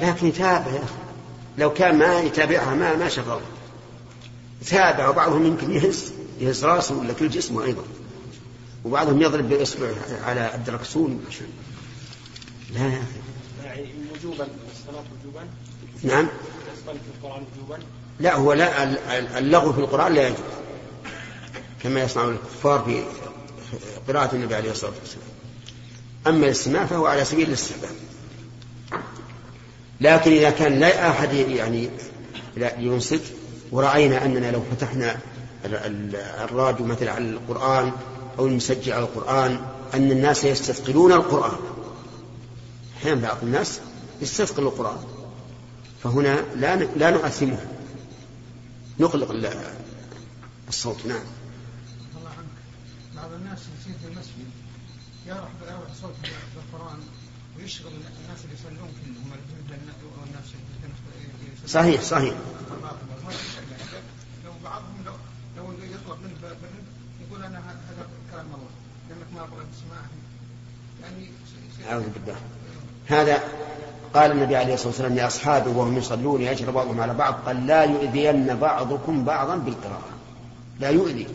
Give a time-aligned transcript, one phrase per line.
[0.00, 0.72] لكن يتابع.
[0.72, 0.94] يا أخي
[1.58, 3.40] لو كان ما يتابعها ما ما شغل.
[4.66, 7.82] تابع وبعضهم يمكن يهز يهز راسه ولا كل جسمه أيضا.
[8.84, 11.24] وبعضهم يضرب بإصبعه على الدركسون
[12.74, 12.80] لا.
[12.80, 15.46] يا أخي يعني وجوبا الصلاة وجوبا
[16.02, 16.28] نعم.
[16.84, 17.78] في القرآن وجوبا
[18.20, 20.38] لا هو لا اللغو في القرآن لا يجوز.
[21.82, 23.02] كما يصنع الكفار في
[24.08, 25.28] قراءة النبي عليه الصلاة والسلام.
[26.26, 27.90] أما الاستماع فهو على سبيل الاستحباب.
[30.00, 31.90] لكن إذا كان لا أحد يعني
[32.78, 33.22] ينصت
[33.72, 35.16] ورأينا أننا لو فتحنا
[36.44, 37.92] الراديو مثلا على القرآن
[38.38, 39.60] أو المسجل على القرآن
[39.94, 41.58] أن الناس يستثقلون القرآن.
[42.96, 43.80] أحيانا بعض الناس
[44.22, 44.98] يستثقل القرآن.
[46.02, 47.58] فهنا لا لا نؤثمه.
[49.00, 49.30] نغلق
[50.68, 51.20] الصوت نعم.
[52.18, 52.58] الله عنك.
[53.16, 54.50] بعض الناس يصير في المسجد
[55.26, 56.14] يرفع صوت
[56.56, 56.98] القرآن
[57.56, 59.32] ويشغل الناس اللي يصلون كلهم
[61.68, 62.34] صحيح صحيح.
[64.44, 65.12] لو بعضهم لو
[65.56, 66.34] لو يطلب منه
[67.28, 68.68] يقول أنا هذا كلام الله
[69.08, 70.08] لأنك ما أبغى تسمعه.
[71.02, 71.30] يعني
[71.90, 72.36] أعوذ بالله.
[73.06, 73.42] هذا
[74.14, 78.56] قال النبي عليه الصلاة والسلام لأصحابه وهم يصلون يجري بعضهم على بعض قال لا يؤذين
[78.56, 80.08] بعضكم بعضا بالقراءة.
[80.80, 81.26] لا يؤذي.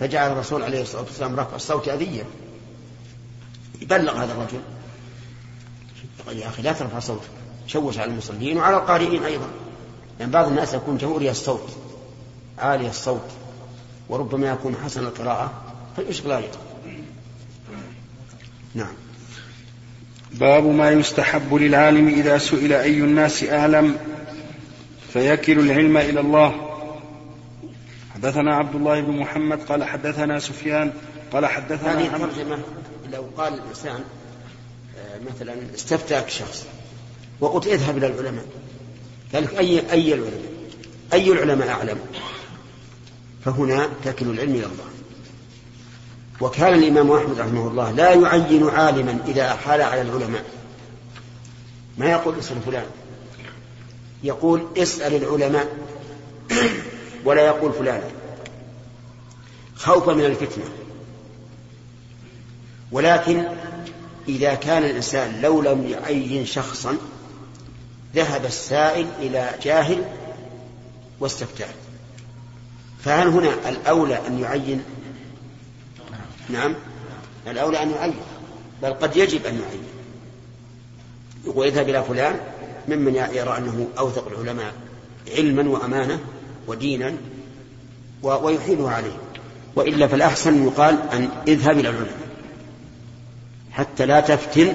[0.00, 2.24] فجعل الرسول عليه الصلاة والسلام رفع الصوت أذية.
[3.80, 4.60] يبلغ هذا الرجل.
[6.40, 7.30] يا أخي لا ترفع صوتك.
[7.66, 9.46] شوش على المصلين وعلى القارئين أيضا.
[9.46, 9.52] لأن
[10.20, 11.68] يعني بعض الناس يكون جهوري الصوت
[12.58, 13.30] عالي الصوت
[14.08, 15.52] وربما يكون حسن القراءة
[15.96, 16.58] فيشغل أيضا.
[18.74, 18.92] نعم.
[20.32, 23.96] باب ما يستحب للعالم إذا سئل أي الناس أعلم
[25.12, 26.66] فيكل العلم إلى الله.
[28.14, 30.92] حدثنا عبد الله بن محمد قال حدثنا سفيان
[31.32, 32.58] قال حدثنا هذه ترجمة
[33.12, 34.00] لو قال الإنسان
[34.98, 36.66] آه، مثلا استفتاك شخص
[37.40, 38.44] وقلت اذهب إلى العلماء.
[39.34, 40.40] قال لك أي أي العلماء؟
[41.12, 41.98] أي العلماء أعلم؟
[43.44, 44.84] فهنا تكل العلم إلى الله.
[46.40, 50.44] وكان الإمام أحمد رحمه الله لا يعين عالما إذا أحال على العلماء.
[51.98, 52.86] ما يقول اسأل فلان؟
[54.22, 55.76] يقول اسأل العلماء
[57.24, 58.02] ولا يقول فلان.
[59.76, 60.64] خوفا من الفتنة.
[62.92, 63.44] ولكن
[64.28, 66.96] إذا كان الإنسان لو لم يعين شخصا
[68.16, 70.04] ذهب السائل إلى جاهل
[71.20, 71.68] واستفتاه.
[73.04, 74.82] فهل هنا الأولى أن يعين؟
[76.48, 76.74] نعم.
[77.46, 78.14] الأولى أن يعين
[78.82, 79.82] بل قد يجب أن يعين.
[81.46, 82.40] ويذهب إلى فلان
[82.88, 84.74] ممن يرى أنه أوثق العلماء
[85.36, 86.20] علما وأمانة
[86.66, 87.14] ودينا
[88.22, 89.16] ويحيله عليه.
[89.76, 92.26] وإلا فالأحسن يقال أن اذهب إلى العلماء.
[93.72, 94.74] حتى لا تفتن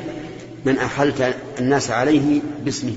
[0.66, 2.96] من أحلت الناس عليه باسمه.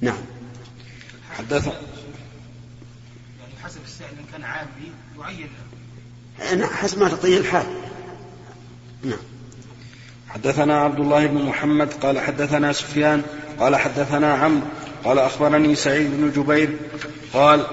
[0.00, 0.18] نعم.
[1.38, 5.48] حدث يعني حسب السائل إن كان عادي يعين
[6.66, 7.66] حسب ما تطيب الحال.
[9.02, 9.18] نعم.
[10.28, 13.22] حدثنا عبد الله بن محمد قال حدثنا سفيان
[13.60, 14.66] قال حدثنا عمرو
[15.04, 16.76] قال أخبرني سعيد بن جبير
[17.32, 17.66] قال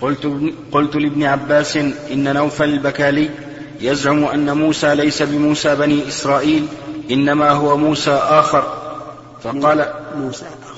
[0.00, 3.30] قلت, قلت لابن عباس إن نوفل البكالي
[3.80, 6.68] يزعم أن موسى ليس بموسى بني إسرائيل
[7.10, 8.62] إنما هو موسى آخر.
[9.42, 10.77] فقال موسى آخر.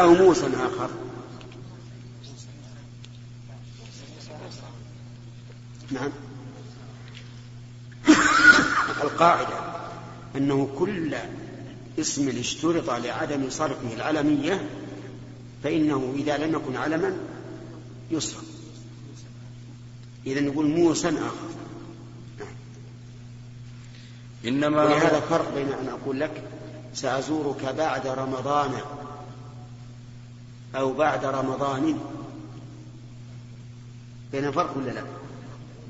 [0.00, 0.90] أو موسى آخر.
[5.90, 6.10] نعم.
[9.02, 9.58] القاعدة
[10.36, 11.16] أنه كل
[11.98, 14.68] اسم اشترط لعدم صرفه العلمية
[15.64, 17.16] فإنه إذا لم يكن علما
[18.10, 18.44] يصرف.
[20.26, 21.48] إذا نقول موسى آخر.
[22.38, 22.54] نعم.
[24.46, 26.42] إنما ولهذا فرق بين أن أقول لك
[26.94, 28.72] سأزورك بعد رمضان
[30.76, 31.98] أو بعد رمضان.
[34.32, 35.02] بين فرق ولا لا؟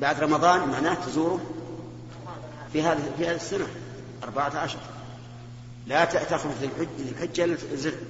[0.01, 1.41] بعد رمضان معناه تزوره
[2.73, 3.67] في هذه في هذه السنة
[4.25, 4.79] أربعة عشر.
[5.87, 6.53] لا تخرج
[6.99, 7.57] الحجة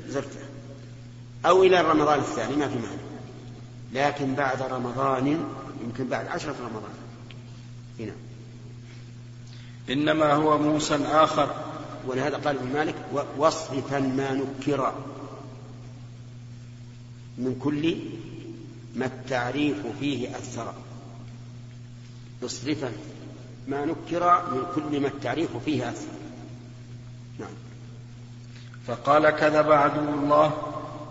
[0.08, 0.40] زرته
[1.46, 3.06] أو إلى رمضان الثاني ما في معنى
[3.92, 5.44] لكن بعد رمضان
[5.84, 6.94] يمكن بعد عشرة رمضان.
[8.00, 8.12] هنا.
[9.90, 11.54] إنما هو موسى آخر
[12.06, 12.94] ولهذا قال ابن مالك
[13.38, 14.94] واصرفا ما نكر.
[17.38, 17.96] من كل
[18.96, 20.74] ما التعريف فيه أثر.
[22.44, 22.92] اصرفا
[23.68, 26.06] ما نكر من كل ما التعريف فيه أثر.
[27.38, 27.48] نعم.
[28.86, 30.52] فقال كذب عدو الله.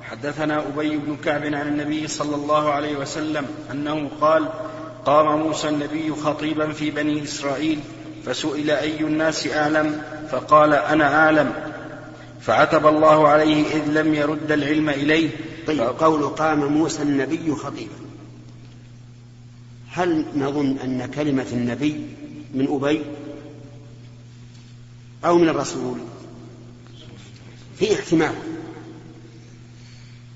[0.01, 4.50] حدثنا أبي بن كعب عن النبي صلى الله عليه وسلم أنه قال
[5.06, 7.80] قام موسى النبي خطيبا في بني إسرائيل
[8.25, 10.01] فسئل أي الناس أعلم؟
[10.31, 11.54] فقال أنا أعلم.
[12.42, 15.30] فعتب الله عليه إذ لم يرد العلم إليه
[15.67, 17.95] طيب قول قام موسى النبي خطيبا.
[19.89, 22.06] هل نظن أن كلمة النبي
[22.53, 23.01] من أبي
[25.25, 25.97] أو من الرسول؟
[27.79, 28.33] في احتمال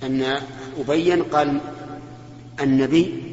[0.03, 0.41] أن
[0.79, 1.61] أبي قال
[2.61, 3.23] النبي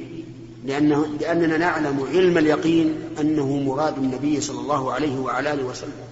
[0.65, 6.07] لأنه لأننا نعلم علم اليقين أنه مراد النبي صلى الله عليه وعلى آله وسلم.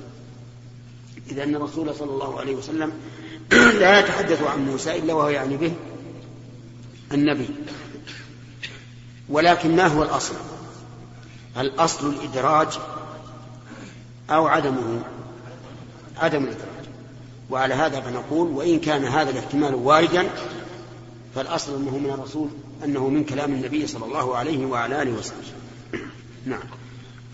[1.31, 2.93] إذا أن الرسول صلى الله عليه وسلم
[3.53, 5.73] لا يتحدث عن موسى إلا وهو يعني به
[7.13, 7.49] النبي
[9.29, 10.35] ولكن ما هو الأصل؟
[11.57, 12.69] الأصل الإدراج
[14.31, 15.03] أو عدمه؟
[16.19, 16.85] عدم الإدراج.
[17.51, 20.31] وعلى هذا فنقول وإن كان هذا الاحتمال واردا
[21.35, 22.49] فالأصل أنه من الرسول
[22.85, 25.43] أنه من كلام النبي صلى الله عليه وعلى آله وسلم.
[26.47, 26.63] نعم.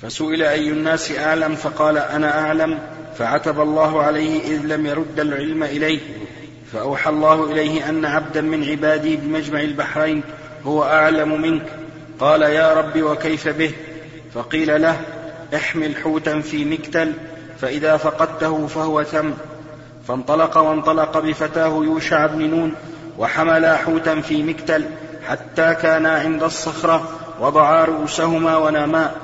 [0.03, 2.79] فسئل أي الناس أعلم فقال أنا أعلم
[3.19, 6.01] فعتب الله عليه إذ لم يرد العلم إليه.
[6.73, 10.23] فأوحى الله إليه أن عبدا من عبادي بمجمع البحرين
[10.65, 11.63] هو أعلم منك.
[12.21, 13.73] قال يا رب وكيف به؟
[14.35, 15.01] فقيل له
[15.55, 17.13] احمل حوتا في مكتل
[17.61, 19.31] فإذا فقدته فهو ثم.
[20.09, 22.75] فانطلق وانطلق بفتاه يوشع بن نون
[23.19, 24.85] وحملا حوتا في مكتل
[25.29, 27.09] حتى كانا عند الصخرة
[27.41, 29.15] وضعا رؤوسهما وناما.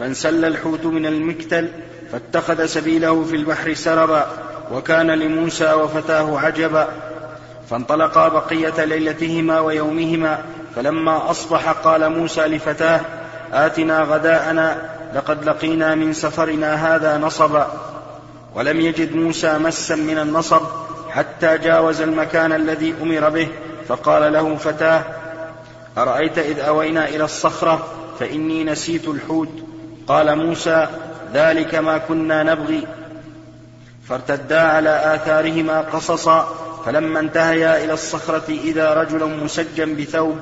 [0.00, 1.68] فانسل الحوت من المكتل
[2.12, 4.26] فاتخذ سبيله في البحر سربا
[4.72, 6.88] وكان لموسى وفتاه عجبا
[7.70, 10.38] فانطلقا بقية ليلتهما ويومهما
[10.76, 13.00] فلما أصبح قال موسى لفتاه
[13.52, 17.72] آتنا غداءنا لقد لقينا من سفرنا هذا نصبا.
[18.54, 20.62] ولم يجد موسى مسا من النصب
[21.10, 23.48] حتى جاوز المكان الذي أمر به
[23.88, 25.02] فقال له فتاه
[25.98, 27.86] أرأيت إذ أوينا إلى الصخرة
[28.20, 29.48] فإني نسيت الحوت.
[30.06, 30.88] قال موسى
[31.34, 32.86] ذلك ما كنا نبغي.
[34.08, 36.54] فارتدا على آثارهما قصصا
[36.86, 40.38] فلما انتهيا إلى الصخرة إذا رجل مسجى بثوب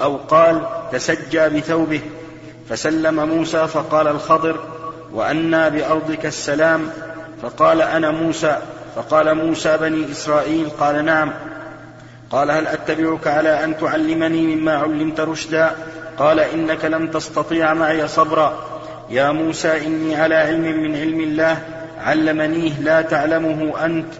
[0.00, 0.62] أو قال
[0.92, 2.00] تسجى بثوبه
[2.68, 4.60] فسلم موسى فقال الخضر
[5.12, 6.90] وأنا بأرضك السلام.
[7.42, 8.58] فقال أنا موسى
[8.96, 11.32] فقال موسى بني إسرائيل قال نعم.
[12.30, 15.70] قال هل أتبعك على أن تعلمني مما علمت رشدا؟
[16.18, 18.77] قال إنك لن تستطيع معي صبرا.
[19.10, 21.58] يا موسى إني على علم من علم الله
[21.98, 24.12] علمنيه لا تعلمه أنت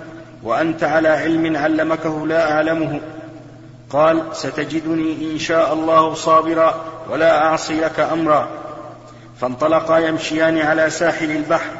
[0.42, 3.00] وأنت على علم علمكه لا أعلمه.
[3.90, 8.48] قال ستجدني إن شاء الله صابرا ولا أعصي لك أمرا.
[9.40, 11.70] فانطلقا يمشيان على ساحل البحر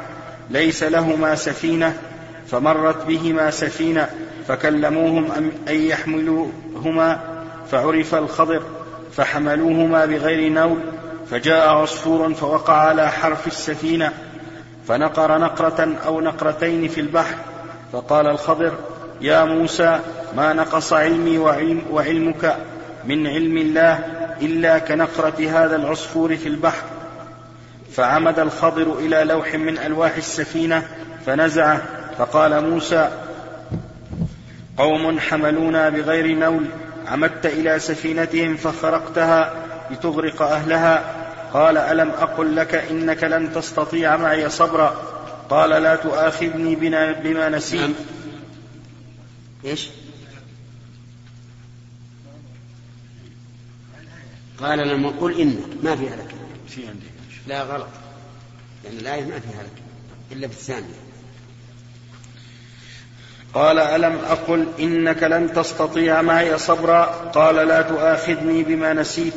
[0.49, 1.93] ليس لهما سفينة
[2.47, 4.09] فمرت بهما سفينة
[4.47, 7.19] فكلموهم أن يحملوهما
[7.71, 8.61] فعرف الخضر
[9.15, 10.79] فحملوهما بغير نول
[11.31, 14.13] فجاء عصفور فوقع على حرف السفينة
[14.87, 17.35] فنقر نقرة أو نقرتين في البحر
[17.93, 18.73] فقال الخضر
[19.21, 19.99] يا موسى
[20.35, 22.57] ما نقص علمي وعلم وعلمك
[23.05, 23.99] من علم الله
[24.41, 26.83] إلا كنقرة هذا العصفور في البحر.
[27.91, 30.87] فعمد الخضر إلى لوح من ألواح السفينة
[31.25, 31.81] فنزعه
[32.17, 33.09] فقال موسى
[34.77, 36.65] قوم حملونا بغير نول
[37.07, 39.53] عمدت إلى سفينتهم فخرقتها
[39.91, 41.18] لتغرق أهلها
[41.53, 44.89] قال ألم أقل لك إنك لن تستطيع معي صبرا؟
[45.49, 47.81] قال لا تؤاخذني بنا بما نسيت.
[47.81, 47.93] نعم.
[49.65, 49.89] إيش؟
[54.59, 56.35] قال لما قل إنك ما فيها لك
[56.67, 57.05] في عندي.
[57.47, 57.87] لا غلط.
[58.83, 59.83] لأن يعني الآية ما فيها لك
[60.31, 61.09] إلا في الثانية
[63.53, 69.33] قال ألم أقل إنك لن تستطيع معي صبرا؟ قال لا تؤاخذني بما نسيت.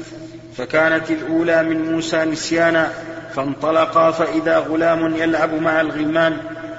[0.57, 2.93] فكانت الأولى من موسى نسيانا
[3.35, 6.37] فانطلقا فإذا غلام يلعب مع الغلمان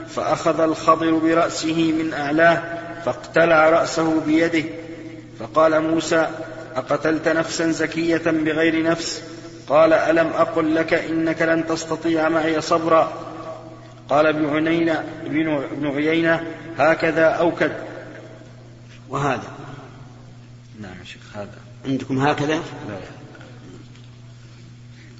[0.09, 2.61] فأخذ الخضر برأسه من أعلاه
[3.05, 4.63] فاقتلع رأسه بيده.
[5.39, 6.27] فقال موسى
[6.75, 9.23] أقتلت نفسا زكية بغير نفس؟
[9.67, 13.13] قال ألم أقل لك إنك لن تستطيع معي صبرا؟
[14.09, 16.43] قال ابن عيينة ابن عيينة
[16.77, 17.71] هكذا أوكد
[19.09, 19.51] وهذا؟
[20.81, 21.57] نعم شيخ هذا.
[21.85, 23.22] عندكم هكذا؟ لا.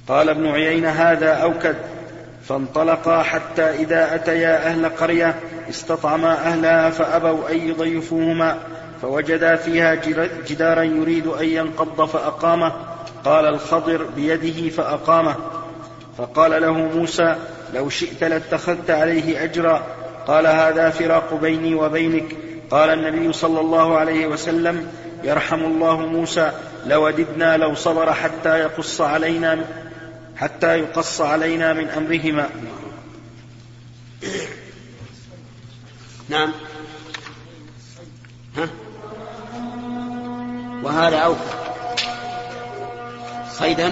[0.08, 1.76] قال ابن عيينة هذا أوكد
[2.48, 5.34] فانطلقا حتى إذا أتيا أهل قرية
[5.70, 8.58] استطعما أهلها فأبوا أن يضيفوهما
[9.02, 9.94] فوجدا فيها
[10.48, 12.72] جدارا يريد أن ينقض فأقامه
[13.24, 15.34] قال الخضر بيده فأقامه.
[16.18, 17.36] فقال له موسى
[17.74, 19.82] لو شئت لاتخذت عليه أجرا
[20.26, 22.36] قال هذا فراق بيني وبينك.
[22.70, 24.86] قال النبي صلى الله عليه وسلم
[25.24, 26.50] يرحم الله موسى
[26.86, 29.64] لوددنا لو صبر حتى يقص علينا
[30.36, 32.50] حتى يقص علينا من أمرهما.
[36.28, 36.52] نعم.
[38.56, 38.68] ها؟
[40.82, 41.54] وهذا أوفى
[43.50, 43.88] صيدا.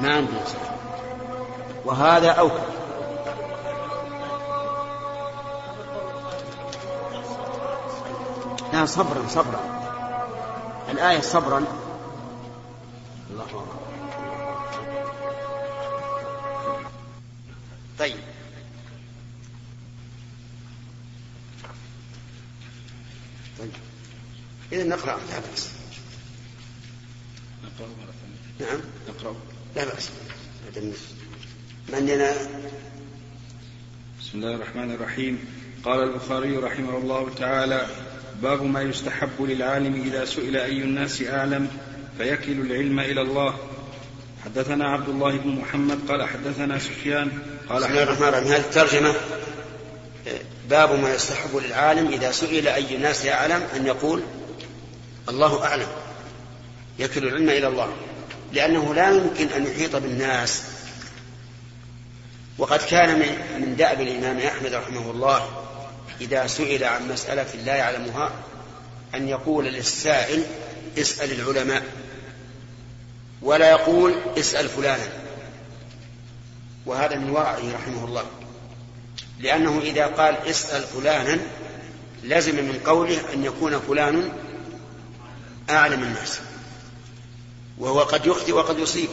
[0.00, 0.40] ما عندنا
[1.84, 2.62] وهذا أوفى
[8.72, 9.60] لا صبرا صبرا.
[10.90, 11.64] الآية صبرا.
[25.04, 25.68] نقرأ لا بأس.
[27.64, 28.70] نقرأ مرة ثانية.
[28.70, 28.80] نعم.
[29.08, 29.36] نقرأ
[29.76, 30.08] لا بأس.
[31.88, 32.32] ما عندنا
[34.20, 35.38] بسم الله الرحمن الرحيم.
[35.84, 37.86] قال البخاري رحمه الله تعالى
[38.42, 41.68] باب ما يستحب للعالم إذا سئل أي الناس أعلم
[42.18, 43.58] فيكل العلم إلى الله.
[44.44, 47.32] حدثنا عبد الله بن محمد قال حدثنا سفيان
[47.68, 48.52] قال بسم الله الرحمن الرحيم.
[48.52, 49.14] هذه الترجمة؟
[50.70, 54.22] باب ما يستحب للعالم إذا سئل أي الناس يعلم أن يقول
[55.34, 55.86] الله أعلم.
[56.98, 57.92] يكل العلم إلى الله.
[58.52, 60.62] لأنه لا يمكن أن يحيط بالناس.
[62.58, 63.18] وقد كان
[63.60, 65.64] من دأب الإمام أحمد رحمه الله
[66.20, 68.32] إذا سئل عن مسألة لا يعلمها
[69.14, 70.44] أن يقول للسائل
[70.98, 71.82] اسأل العلماء.
[73.42, 75.08] ولا يقول اسأل فلانا.
[76.86, 78.24] وهذا من ورعه رحمه الله.
[79.40, 81.38] لأنه إذا قال اسأل فلانا
[82.24, 84.32] لزم من قوله أن يكون فلان
[85.70, 86.40] أعلم الناس.
[87.78, 89.08] وهو قد يخطئ وقد يصيب.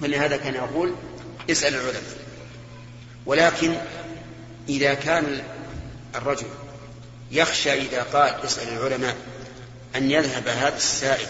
[0.00, 0.94] فلهذا كان يقول
[1.50, 2.02] اسأل العلماء.
[3.26, 3.76] ولكن
[4.68, 5.42] إذا كان
[6.14, 6.46] الرجل
[7.30, 9.16] يخشى إذا قال اسأل العلماء
[9.96, 11.26] أن يذهب هذا السائل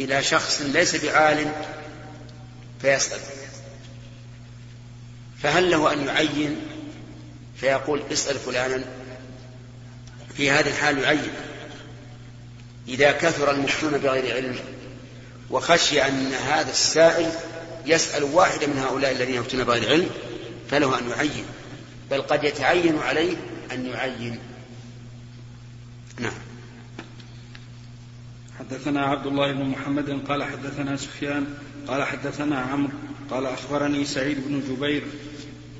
[0.00, 1.52] إلى شخص ليس بعالم
[2.82, 3.20] فيسأل.
[5.42, 6.56] فهل له أن يعين؟
[7.56, 8.84] فيقول اسأل فلانا.
[10.36, 11.32] في هذه الحال يعين.
[12.88, 14.56] إذا كثر المفتون بغير علم
[15.50, 17.30] وخشي أن هذا السائل
[17.86, 20.10] يسأل واحدا من هؤلاء الذين يفتون بغير علم
[20.70, 21.44] فله أن يعين
[22.10, 23.36] بل قد يتعين عليه
[23.72, 24.38] أن يعين.
[26.20, 26.32] نعم.
[28.58, 31.46] حدثنا عبد الله بن محمد قال حدثنا سفيان
[31.88, 32.92] قال حدثنا عمرو
[33.30, 35.02] قال أخبرني سعيد بن جبير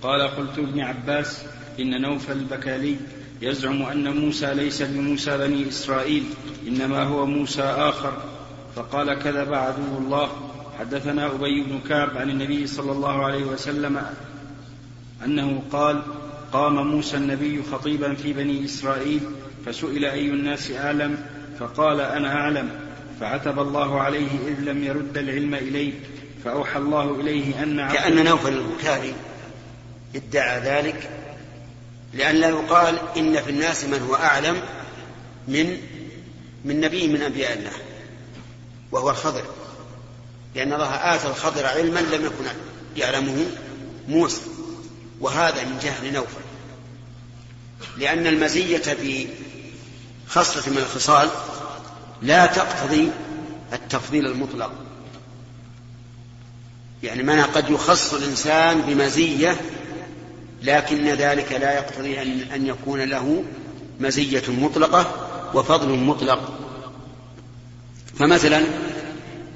[0.03, 1.43] قال قلت ابن عباس
[1.81, 2.97] إن نوفل البكالي
[3.43, 6.25] يزعم أن موسى ليس بموسى بني إسرائيل
[6.69, 8.13] إنما هو موسى آخر.
[8.77, 10.29] فقال كذب عدو الله.
[10.79, 14.03] حدثنا أبي بن كعب عن النبي صلى الله عليه وسلم
[15.25, 16.03] أنه قال
[16.53, 19.21] قام موسى النبي خطيبا في بني إسرائيل
[19.67, 21.19] فسئل أي الناس أعلم؟
[21.59, 22.71] فقال أنا أعلم.
[23.21, 25.93] فعتب الله عليه إذ لم يرد العلم إليه.
[26.45, 29.15] فأوحى الله إليه أن كأن نوفل البكاري
[30.15, 31.11] ادعى ذلك
[32.17, 34.63] لأن لا يقال إن في الناس من هو أعلم
[35.49, 35.81] من
[36.65, 37.73] من نبي من أنبياء الله
[38.93, 39.45] وهو الخضر.
[40.55, 42.45] لأن الله آتى الخضر علما لم يكن
[42.97, 43.47] يعلمه
[44.09, 44.41] موسى
[45.21, 46.41] وهذا من جهل نوفل.
[47.97, 49.27] لأن المزية في
[50.29, 51.29] خصلة من الخصال
[52.23, 53.11] لا تقتضي
[53.73, 54.73] التفضيل المطلق.
[57.03, 59.61] يعني معنى قد يخص الإنسان بمزية
[60.67, 63.45] لكن ذلك لا يقتضي أن, أن يكون له
[64.01, 65.07] مزية مطلقة
[65.55, 66.53] وفضل مطلق.
[68.19, 68.65] فمثلا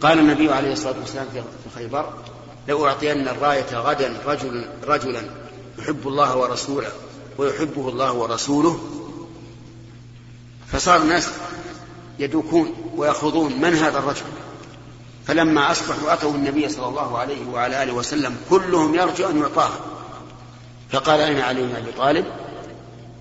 [0.01, 1.43] قال النبي عليه الصلاة والسلام في
[1.75, 2.13] خيبر
[2.69, 5.23] لو أعطين الراية غدا رجل رجلا
[5.79, 6.89] يحب الله ورسوله
[7.39, 8.81] ويحبه الله ورسوله
[10.73, 11.29] فصار الناس
[12.19, 14.25] يدوكون ويخوضون من هذا الرجل.
[15.27, 19.71] فلما أصبحوا أتوا النبي صلى الله عليه وعلى آله وسلم كلهم يرجو أن يعطاه.
[20.93, 22.25] فقال أين علي بن أبي طالب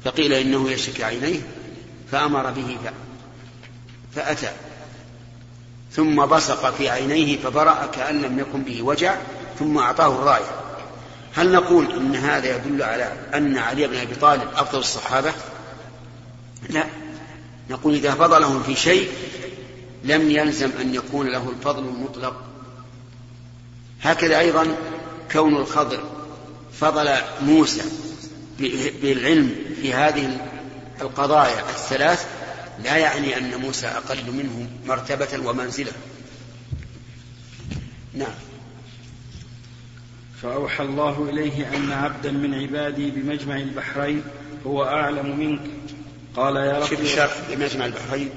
[0.06, 1.40] فقيل إنه يشتكي عينيه
[2.12, 2.78] فأمر به
[4.16, 4.52] فأتى.
[5.92, 9.16] ثم بصق في عينيه فبرأ كأن لم يكن به وجع
[9.60, 10.52] ثم أعطاه الراية.
[11.36, 15.34] هل نقول إن هذا يدل على أن علي بن أبي طالب أفضل الصحابة؟
[16.70, 16.86] لا.
[17.70, 19.12] نقول إذا فضلهم في شيء
[20.04, 22.36] لم يلزم أن يكون له الفضل المطلق.
[24.02, 24.68] هكذا أيضا
[25.32, 26.00] كون الخضر
[26.80, 27.10] فضل
[27.42, 27.82] موسى
[29.02, 30.38] بالعلم في هذه
[31.02, 32.28] القضايا الثلاث
[32.84, 35.92] لا يعني أن موسى أقل منه مرتبة ومنزلة.
[38.14, 38.34] نعم.
[40.42, 44.24] فأوحى الله إليه أن عبدا من عبادي بمجمع البحرين
[44.68, 45.62] هو أعلم منك.
[46.36, 48.30] قال يا رب شوف الشرح بمجمع البحرين.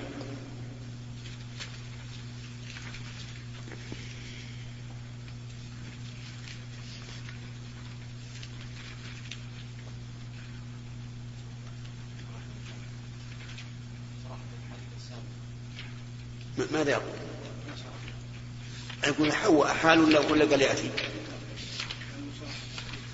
[16.82, 17.14] ماذا يقول؟
[19.06, 20.90] يقول حواء حال ولا ولا قال يأتي؟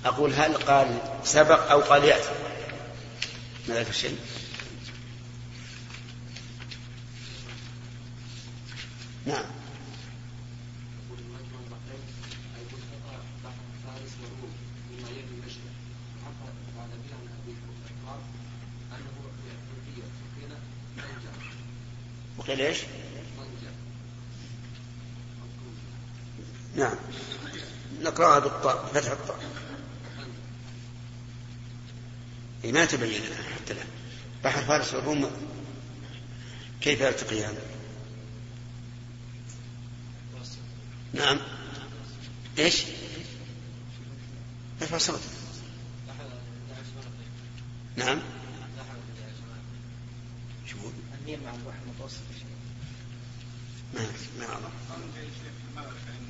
[0.05, 2.29] أقول هل قال سبق أو قال يأتي؟
[3.67, 4.17] ما ذاك الشيء؟
[9.25, 9.45] نعم
[22.37, 22.79] وقيل إيش؟
[26.75, 26.95] نعم.
[28.01, 29.39] نقرأها بالطاء فتح الطاء.
[32.63, 33.21] إيه ما تبين
[33.55, 33.87] حتى الآن.
[34.43, 35.31] بحر فارس والروم
[36.81, 37.55] كيف يلتقيان؟
[41.13, 41.39] نعم.
[42.59, 42.83] إيش؟
[44.81, 45.21] ارفع صوتك
[47.95, 48.19] نعم.
[50.67, 50.77] شو
[51.21, 52.19] النيل مع البحر المتوسط
[53.93, 54.01] ما
[54.39, 54.69] ما أعظم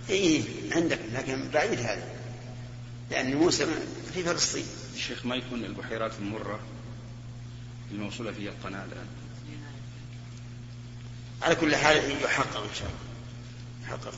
[0.10, 2.08] إيه عندك لكن بعيد هذا.
[3.12, 3.65] لأن موسى
[4.13, 4.65] في فلسطين.
[4.96, 6.60] الشيخ ما يكون البحيرات المرة
[7.91, 9.08] الموصولة فيها القناة الآن؟
[11.41, 13.88] على كل حال يحقق إن شاء الله.
[13.88, 14.13] يحقق.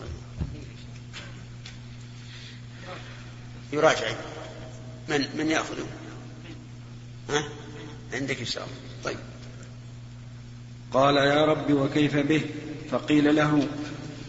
[3.73, 4.15] يراجع.
[5.09, 5.87] من من يأخذه؟
[7.29, 7.43] ها؟
[8.13, 8.75] عندك إن شاء الله.
[9.03, 9.19] طيب.
[10.93, 12.41] قال يا رب وكيف به؟
[12.91, 13.67] فقيل له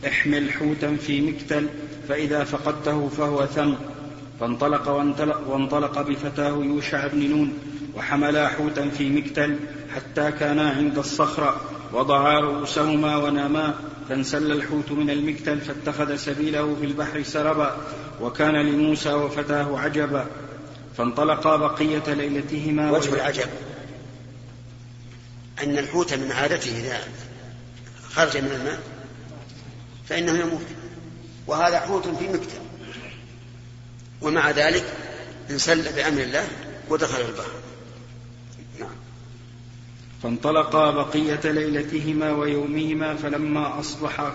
[0.06, 1.66] احمل حوتا في مكتل
[2.08, 3.74] فإذا فقدته فهو ثم.
[4.40, 7.58] فانطلق وانطلق, وانطلق بفتاه يوشع بن نون
[7.96, 9.56] وحملا حوتا في مكتل
[9.94, 11.60] حتى كانا عند الصخرة.
[11.92, 13.74] وضعا رؤوسهما وناما
[14.08, 17.76] فانسل الحوت من المكتل فاتخذ سبيله في البحر سربا.
[18.20, 20.26] وكان لموسى وفتاه عجبا.
[20.96, 23.48] فانطلقا بقية ليلتهما وجه العجب.
[25.62, 26.98] أن الحوت من عادته إذا
[28.10, 28.91] خرج من الماء
[30.12, 30.66] فإنه يموت.
[31.46, 32.62] وهذا حوت في مكتب.
[34.22, 34.84] ومع ذلك
[35.50, 36.44] انسل بأمر الله
[36.88, 37.50] ودخل البحر.
[38.80, 38.90] نعم.
[40.22, 44.32] فانطلقا بقية ليلتهما ويومهما فلما أصبح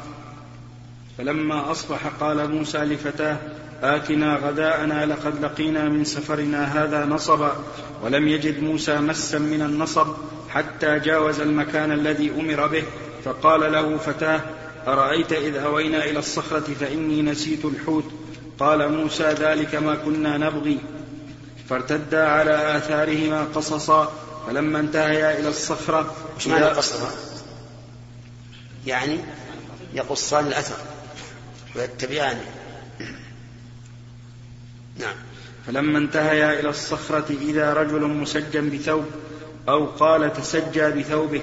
[1.17, 3.37] فلما أصبح قال موسى لفتاه
[3.81, 7.55] آتنا غداءنا لقد لقينا من سفرنا هذا نصبا
[8.03, 10.07] ولم يجد موسى مسا من النصب
[10.49, 12.83] حتى جاوز المكان الذي أمر به
[13.23, 14.41] فقال له فتاه
[14.87, 18.05] أرأيت إذ أوينا إلى الصخرة فإني نسيت الحوت؟
[18.59, 20.79] قال موسى ذلك ما كنا نبغي.
[21.69, 24.13] فارتدا على آثارهما قصصا
[24.47, 27.11] فلما انتهيا إلى الصخرة وش معنى قصصا؟
[28.85, 29.19] يعني
[29.93, 30.75] يقصان الأثر
[31.75, 32.45] ويتبعانه
[34.99, 35.15] نعم.
[35.67, 39.05] فلما انتهيا إلى الصخرة إذا رجل مسجى بثوب
[39.69, 41.41] أو قال تسجى بثوبه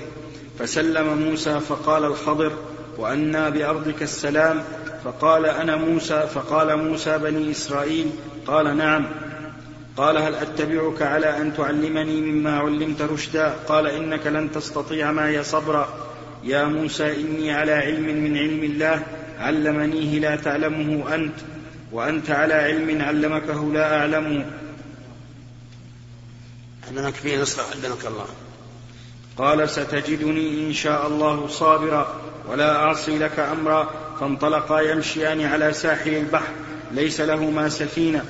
[0.59, 2.53] فسلم موسى فقال الخضر.
[2.99, 4.63] وأنا بأرضك السلام
[5.05, 8.11] فقال أنا موسى فقال موسى بني إسرائيل
[8.47, 9.07] قال نعم.
[9.97, 15.89] قال هل أتبعك على أن تعلمني مما علمت رشدا؟ قال إنك لن تستطيع معي صبرا.
[16.45, 19.03] يا موسى إني على علم من علم الله
[19.39, 21.35] علمنيه لا تعلمه أنت
[21.93, 24.47] وأنت على علم علمكه لا أعلمه.
[26.89, 28.27] علمك فيه نصر علمك الله.
[29.37, 32.21] قال ستجدني إن شاء الله صابرا.
[32.49, 36.53] ولا أعصي لك أمرا فانطلقا يمشيان على ساحل البحر
[36.93, 38.25] ليس لهما سفينة.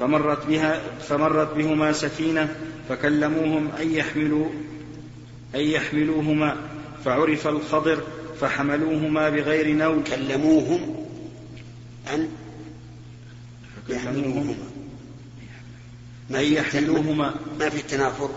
[0.00, 2.56] فمرت بها فمرت بهما سفينة
[2.88, 4.48] فكلموهم أن يحملوا
[5.54, 6.56] أن يحملوهما.
[7.04, 8.02] فعرف الخضر
[8.40, 11.06] فحملوهما بغير نول كلموهم
[12.14, 12.28] أن
[13.88, 14.54] يحملوهما.
[16.30, 17.34] أن يحملوهما.
[17.60, 18.30] ما في التنافر؟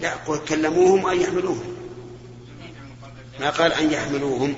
[0.00, 1.76] لا قل كلموهم أن يحملوهم.
[3.40, 4.54] ما قال أن يحملوهم؟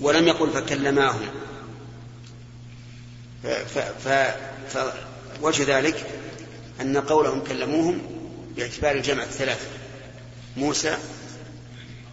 [0.00, 1.26] ولم يقل فكلماهم.
[5.40, 6.06] فوجه ذلك
[6.80, 8.02] أن قولهم كلموهم
[8.56, 9.66] باعتبار الجمع الثلاثة
[10.56, 10.98] موسى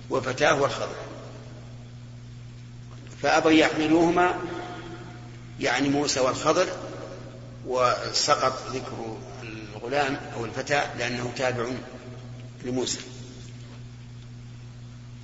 [0.09, 0.95] وفتاه والخضر.
[3.21, 4.39] فأبوا يحملوهما
[5.59, 6.67] يعني موسى والخضر
[7.67, 9.17] وسقط ذكر
[9.81, 11.65] الغلام أو الفتى لأنه تابع
[12.65, 12.99] لموسى.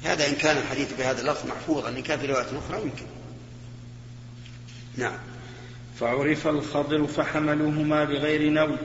[0.04, 3.06] هذا إن كان الحديث بهذا اللفظ محفوظا إن كان في رواية أخرى يمكن.
[4.98, 5.18] نعم.
[6.00, 8.78] فعرف الخضر فحملوهما بغير نول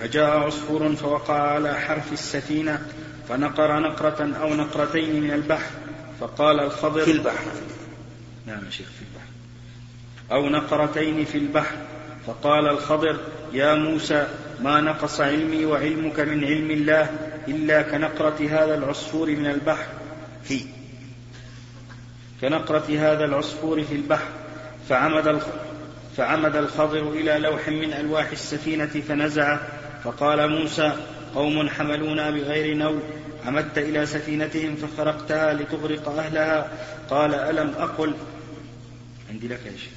[0.00, 2.86] فجاء عصفور فوقع على حرف السفينة
[3.28, 5.70] فنقر نقرة أو نقرتين من البحر
[6.20, 7.44] فقال الخضر في البحر.
[8.46, 9.28] نعم شيخ في البحر.
[10.32, 11.76] أو نقرتين في البحر
[12.26, 13.20] فقال الخضر
[13.52, 14.28] يا موسى
[14.64, 17.02] ما نقص علمي وعلمك من علم الله
[17.48, 19.86] إلا كنقرة هذا العصفور من البحر.
[20.42, 20.60] في.
[22.40, 24.28] كنقرة هذا العصفور في البحر.
[24.88, 25.42] فعمد.
[26.16, 29.60] فعمد الخضر إلى لوح من ألواح السفينة فنزعه
[30.04, 30.92] فقال موسى
[31.34, 33.02] قوم حملونا بغير نوم.
[33.46, 36.68] عمدت إلى سفينتهم فخرقتها لتغرق أهلها.
[37.10, 38.14] قال ألم أقل؟
[39.30, 39.92] عندي لك يا شيخ.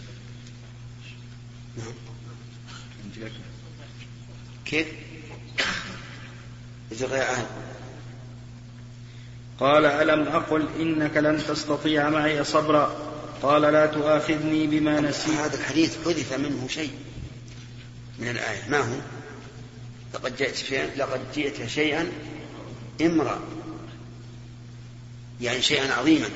[4.67, 4.87] كيف؟
[6.91, 7.45] غير أهل.
[9.59, 12.95] قال ألم أقل إنك لن تستطيع معي صبرا؟
[13.41, 15.33] قال لا تؤاخذني بما نسيت.
[15.33, 16.91] هذا الحديث حذف منه شيء
[18.19, 18.69] من الآية.
[18.69, 18.95] ما هو؟
[20.13, 22.11] لقد جئت شيئا لقد جئت شيئا
[23.01, 23.39] امرأ.
[25.41, 26.29] يعني شيئا عظيما.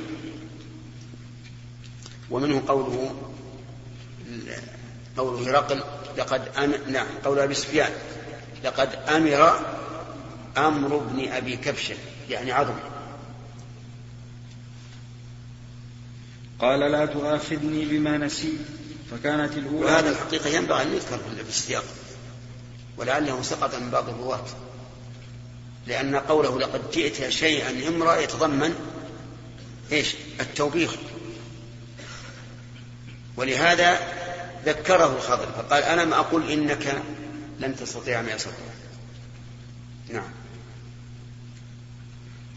[2.29, 3.15] ومنه قوله
[5.17, 5.83] قوله هرقل
[6.17, 6.73] لقد أم...
[6.87, 7.91] نعم قول أبي سفيان.
[8.63, 9.59] لقد أمر
[10.57, 11.95] أمر ابن أبي كبشة
[12.29, 12.75] يعني عظم.
[16.59, 18.59] قال لا تؤاخذني بما نسيت
[19.11, 21.83] فكانت الأولى وهذا الحقيقة ينبغي أن يذكر في السياق
[22.97, 24.45] ولعله سقط من بعض الرواة.
[25.87, 28.75] لأن قوله لقد جئت شيئا امرأ يتضمن
[29.91, 30.95] إيش؟ التوبيخ.
[33.37, 33.99] ولهذا
[34.65, 37.01] ذكره الخضر فقال ألم أقل إنك
[37.61, 38.55] لن تستطيع معي صبرا
[40.13, 40.31] نعم.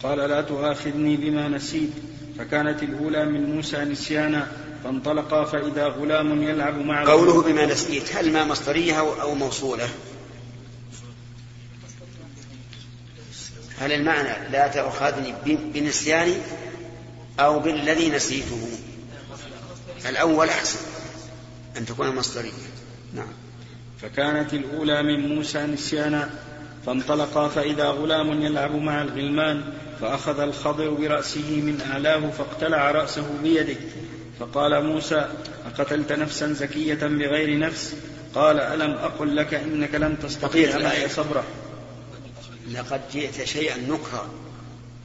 [0.03, 1.91] قال لا تؤاخذني بما نسيت.
[2.39, 4.53] فكانت الأولى من موسى نسيانا
[4.85, 9.89] فانطلقا فإذا غلام يلعب مع قوله بما نسيت هل ما مصدرية أو موصولة؟
[13.79, 16.35] هل المعنى لا تؤاخذني بنسياني
[17.41, 18.69] أو بالذي نسيته؟
[20.09, 20.79] الأول أحسن
[21.77, 22.53] أن تكون مصدرية.
[23.15, 23.44] نعم.
[24.05, 26.31] فكانت الأولى من موسى نسيانا
[26.87, 29.63] فانطلقا فإذا غلام يلعب مع الغلمان
[30.01, 33.77] فأخذ الخضر برأسه من أعلاه فاقتلع رأسه بيده.
[34.41, 35.29] فقال موسى
[35.67, 37.97] أقتلت نفسا زكية بغير نفس؟
[38.35, 41.45] قال ألم أقل لك إنك لن تستطيع معي صبرا.
[42.73, 44.29] لقد جئت شيئا نكرا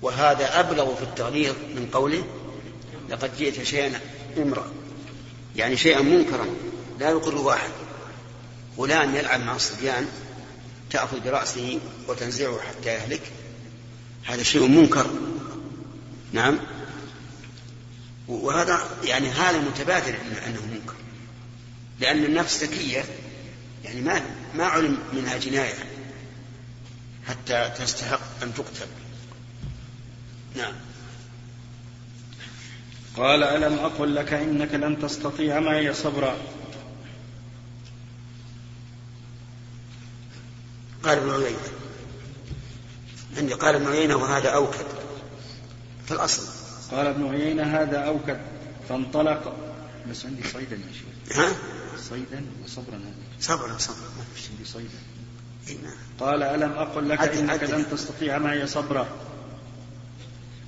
[0.02, 2.24] وهذا أبلغ في التغليظ من قوله
[3.10, 4.00] لقد جئت شيئا
[4.38, 4.68] امرأ
[5.56, 6.46] يعني شيئا منكرا
[7.00, 7.70] لا يقر أحد
[8.80, 10.08] غلام يلعب مع الصبيان
[10.90, 13.22] تأخذ برأسه وتنزعه حتى يهلك.
[14.26, 15.10] هذا شيء منكر.
[16.34, 16.60] نعم.
[18.28, 20.16] وهذا يعني هذا متبادر
[20.48, 20.96] أنه منكر.
[22.00, 23.04] لأن النفس ذكية
[23.84, 24.22] يعني ما
[24.56, 25.74] ما علم منها جناية
[27.28, 28.88] حتى تستحق أن تقتل.
[30.56, 30.74] نعم.
[33.18, 36.38] قال ألم أقل لك إنك لن تستطيع معي صبرا؟
[41.04, 41.60] قال ابن عيينة.
[43.38, 44.86] عندي قال ابن عيينة وهذا أوكد
[46.06, 46.44] في الأصل.
[46.92, 48.40] قال ابن عيينة هذا أوكد.
[48.90, 49.56] فانطلق.
[50.12, 51.38] بس عندي صيدا يا شيخ.
[51.38, 51.56] ها؟
[52.10, 52.96] صيدا وصبرا.
[52.96, 53.78] هذا صبرا.
[53.78, 53.98] صبرا
[54.52, 55.00] عندي صيدا.
[55.84, 55.94] نعم.
[56.20, 57.72] قال ألم أقل لك عدل إنك عدل.
[57.72, 59.08] لن تستطيع معي صبرا؟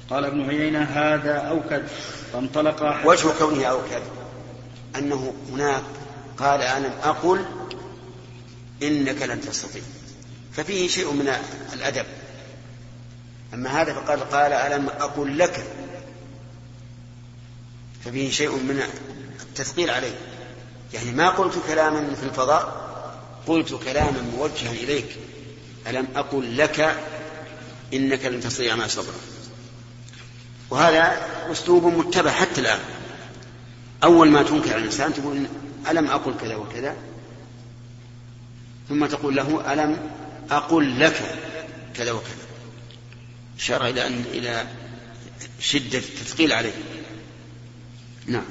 [0.10, 1.88] قال ابن عيينة هذا أوكد.
[2.34, 3.08] فانطلق.
[3.08, 4.02] وجه كونه أوكد.
[4.96, 5.84] أنه هناك
[6.38, 7.46] قال ألم أقل
[8.84, 9.82] إنك لن تستطيع.
[10.54, 11.34] ففيه شيء من
[11.74, 12.06] الأدب.
[13.54, 15.66] أما هذا فقال قال ألم أقل لك؟
[18.06, 18.82] ففيه شيء من
[19.42, 20.16] التثقيل عليه.
[20.94, 22.92] يعني ما قلت كلاما في الفضاء
[23.48, 25.18] قلت كلاما موجها إليك.
[25.88, 26.96] ألم أقل لك؟
[27.94, 29.16] إنك لن تستطيع ما صبرا
[30.70, 32.80] وهذا أسلوب متبع حتى الآن.
[34.04, 35.46] أول ما تنكر على الإنسان تقول
[35.90, 36.96] ألم أقل كذا وكذا؟
[38.90, 39.98] ثم تقول له ألم
[40.52, 41.22] أقل لك
[41.94, 42.36] كذا وكذا.
[43.60, 44.66] إشارة إلى أن إلى
[45.60, 46.74] شدة التثقيل عليه.
[48.28, 48.46] نعم.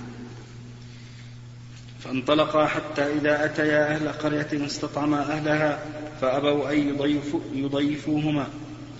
[2.04, 5.84] فانطلقا حتى إذا أتيا أهل قرية استطعما أهلها
[6.20, 8.46] فأبوا أن يضيفوا يضيفوهما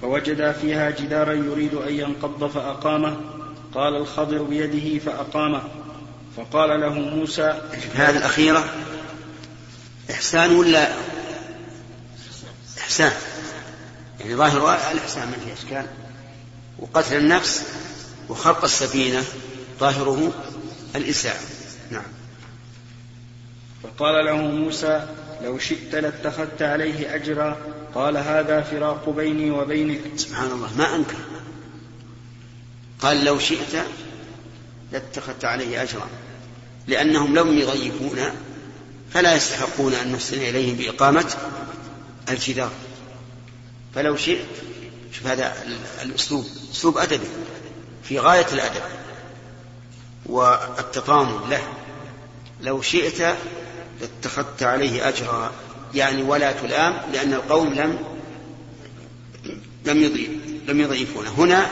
[0.02, 3.16] فوجدا فيها جدارا يريد أن ينقض فأقامه.
[3.74, 5.62] قال الخضر بيده فأقامه.
[6.36, 7.60] فقال له موسى
[7.94, 8.64] هذه الأخيرة
[10.10, 10.88] إحسان ولا
[12.90, 13.12] إحسان
[14.20, 15.87] يعني ظاهر الإحسان ما فيه إشكال.
[16.79, 17.62] وقتل النفس
[18.29, 19.24] وخرق السفينة
[19.81, 20.33] ظاهره
[20.96, 21.40] الإساءة.
[21.90, 22.03] نعم.
[23.83, 25.07] فقال له موسى
[25.42, 27.57] لو شئت لاتخذت عليه أجرا
[27.94, 30.00] قال هذا فراق بيني وبينك.
[30.16, 31.18] سبحان الله ما أنكر.
[33.00, 33.85] قال لو شئت
[34.92, 36.07] لاتخذت عليه أجرا.
[36.87, 38.33] لأنهم لم يضيفونا
[39.14, 41.35] فلا يستحقون أن نحسن إليهم بإقامة
[42.30, 42.70] الجدار.
[43.94, 44.46] فلو شئت
[45.12, 45.64] شوف هذا
[46.02, 47.26] الأسلوب أسلوب أدبي
[48.04, 48.82] في غاية الأدب
[50.26, 51.62] والتطامن له.
[52.60, 53.36] لو شئت
[54.00, 55.52] لاتخذت عليه أجرا
[55.94, 57.98] يعني ولا تلام لأن القوم لم
[59.84, 60.30] لم يضيف
[60.68, 61.70] لم يضيفونه هنا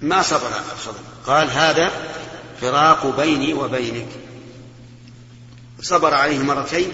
[0.00, 0.98] ما صبر الخضر.
[1.26, 1.90] قال هذا
[2.60, 4.08] فراق بيني وبينك.
[5.80, 6.92] صبر عليه مرتين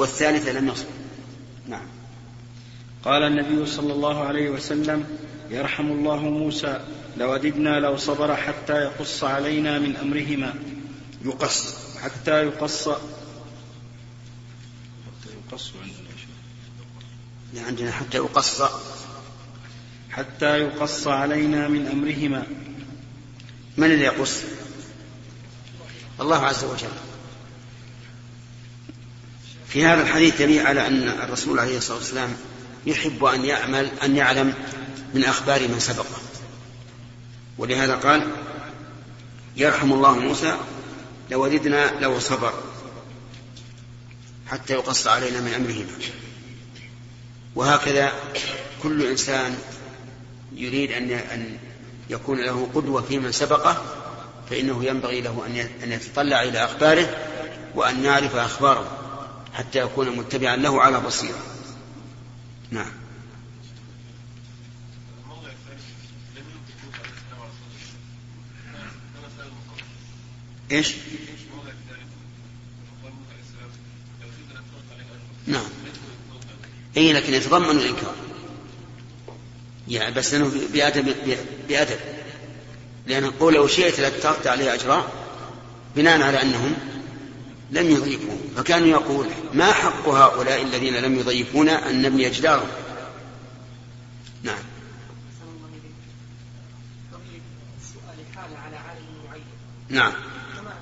[0.00, 0.90] والثالثة لم يصبر
[1.68, 1.86] نعم.
[3.04, 5.18] قال النبي صلى الله عليه وسلم
[5.50, 6.84] يرحم الله موسى
[7.16, 10.54] لوددنا لو صبر حتى يقص علينا من أمرهما.
[11.24, 11.76] يقص.
[12.02, 12.88] حتى يقص.
[12.88, 12.98] حتى
[15.52, 15.72] يقص
[17.52, 18.62] عندنا عندنا حتى يقص.
[20.10, 22.46] حتى يقص علينا من أمرهما.
[23.76, 24.42] من الذي يقص؟
[26.20, 27.09] الله عز وجل.
[29.70, 32.36] في هذا الحديث دليل على أن الرسول عليه الصلاة والسلام
[32.86, 34.54] يحب أن يعمل أن يعلم
[35.14, 36.20] من أخبار من سبقه
[37.58, 38.26] ولهذا قال
[39.56, 40.56] يرحم الله موسى
[41.30, 42.54] لوددنا لو صبر
[44.46, 45.92] حتى يقص علينا من أمرهما.
[47.54, 48.12] وهكذا
[48.82, 49.58] كل إنسان
[50.52, 51.56] يريد أن أن
[52.10, 53.84] يكون له قدوة في من سبقه
[54.50, 55.46] فإنه ينبغي له
[55.84, 57.16] أن يتطلع إلى أخباره
[57.74, 58.99] وأن يعرف أخباره.
[59.54, 61.42] حتى يكون متبعا له على بصيرة.
[62.70, 62.92] نعم.
[70.72, 70.94] إيش؟
[75.46, 75.68] نعم.
[76.96, 78.14] إي لكن يتضمن الإنكار.
[79.88, 81.14] يعني بس إنه بأدب
[81.68, 81.98] بأدب.
[83.06, 85.12] لأن قول لو شئت لاتخذت عليه أجراء
[85.96, 86.74] بناء على أنهم
[87.72, 92.68] لم يضيفوا فكان يقول ما حق هؤلاء الذين لم يضيفونا أن نبني جدارهم
[94.42, 94.58] نعم.
[99.88, 100.12] نعم.
[100.54, 100.72] كما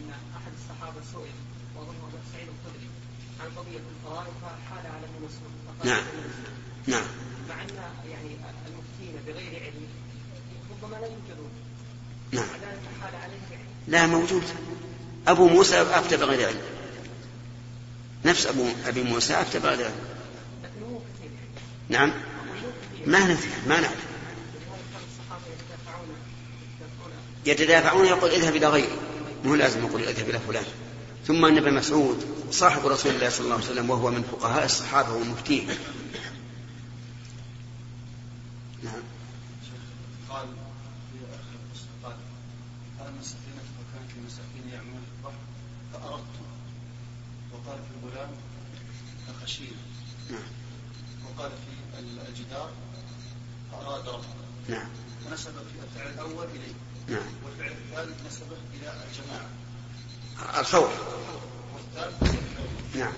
[0.00, 1.30] ان احد الصحابه سئل
[2.32, 2.48] سعيد
[3.40, 5.28] عن قضيه الفرائض فحال على ابن
[5.84, 6.02] نعم.
[6.86, 7.04] نعم.
[7.48, 7.68] مع ان
[8.10, 9.86] يعني المفتين بغير علم
[10.70, 11.50] ربما لا يوجدون
[12.32, 12.46] نعم.
[13.02, 14.42] حال عليه لا موجود.
[15.28, 16.60] أبو موسى أفتى بغير علم.
[18.24, 19.94] نفس أبو أبي موسى أفتى بغير علم.
[21.88, 22.12] نعم.
[23.06, 24.04] ما ندري ما نعرف.
[27.46, 28.98] يتدافعون يقول اذهب إلى غيري.
[29.44, 30.64] مو لازم يقول اذهب إلى فلان.
[31.26, 35.12] ثم أن ابن مسعود صاحب رسول الله صلى الله عليه وسلم وهو من فقهاء الصحابة
[35.12, 35.66] ومفتيه
[38.82, 39.02] نعم
[40.30, 40.46] قال
[41.12, 42.16] في اخر القصة قال
[43.00, 45.38] ان السفينه وكانت لمساكين يعملون في البحر
[45.92, 46.34] فاردت
[47.52, 48.30] وقال في الغلام
[49.26, 49.82] فخشينا
[50.30, 50.48] نعم
[51.24, 52.70] وقال في الجدار
[53.72, 54.24] فاراد ربه
[54.68, 54.88] نعم
[55.26, 56.74] ونسب في الفعل الأول اليه
[57.08, 57.72] نعم والفعل
[58.04, 60.60] الثالث نسبه إلى الجماعة.
[60.60, 60.90] الخوف.
[61.74, 62.34] والثالث.
[62.94, 63.00] نعم.
[63.00, 63.12] يعني.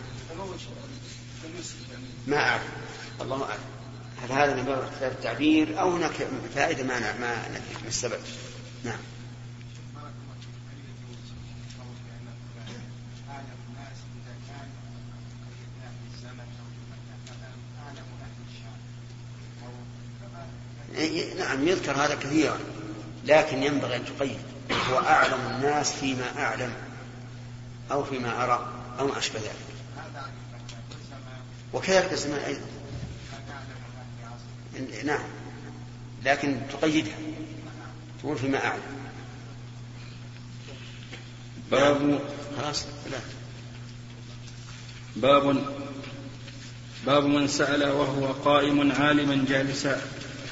[2.27, 2.63] ما أعرف.
[3.21, 3.61] الله أعلم
[4.23, 6.13] هل هذا من باب اختلاف التعبير أو هناك
[6.55, 8.19] فائدة ما ما ما السبب؟
[8.85, 8.99] نعم.
[20.97, 22.59] إيه، نعم يذكر هذا كثيرا
[23.25, 24.39] لكن ينبغي أن تقيد.
[24.91, 26.73] هو أعلم الناس فيما أعلم
[27.93, 28.69] أو فيما أرى
[28.99, 29.67] أو ما أشبه ذلك.
[31.73, 32.67] وكذلك الزمان أيضا.
[35.05, 35.25] نعم.
[36.25, 37.17] لكن تقيدها.
[38.23, 38.83] تقول فيما أعلم.
[41.71, 42.21] باب
[42.59, 43.19] خلاص لا.
[45.17, 45.65] باب
[47.07, 50.01] باب من سأل وهو قائم عالما جالسا.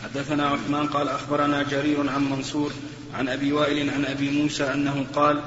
[0.02, 2.72] حدثنا عثمان قال أخبرنا جرير عن منصور
[3.14, 5.40] عن أبي وائل عن أبي موسى أنه قال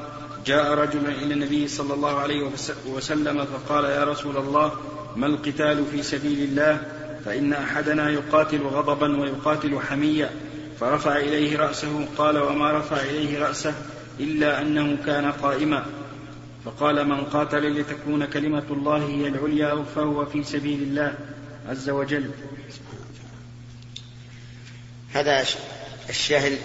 [0.46, 4.72] جاء رجل إلى النبي صلى الله عليه وس- وسلم فقال يا رسول الله
[5.16, 6.82] ما القتال في سبيل الله؟
[7.26, 10.30] فإن أحدنا يقاتل غضبا ويقاتل حمية
[10.80, 13.74] فرفع إليه رأسه قال وما رفع إليه رأسه
[14.20, 15.86] إلا أنه كان قائما.
[16.66, 21.14] فقال من قاتل لتكون كلمة الله هي العليا فهو في سبيل الله
[21.70, 22.30] عز وجل.
[25.14, 25.44] هذا
[26.10, 26.58] الشاهد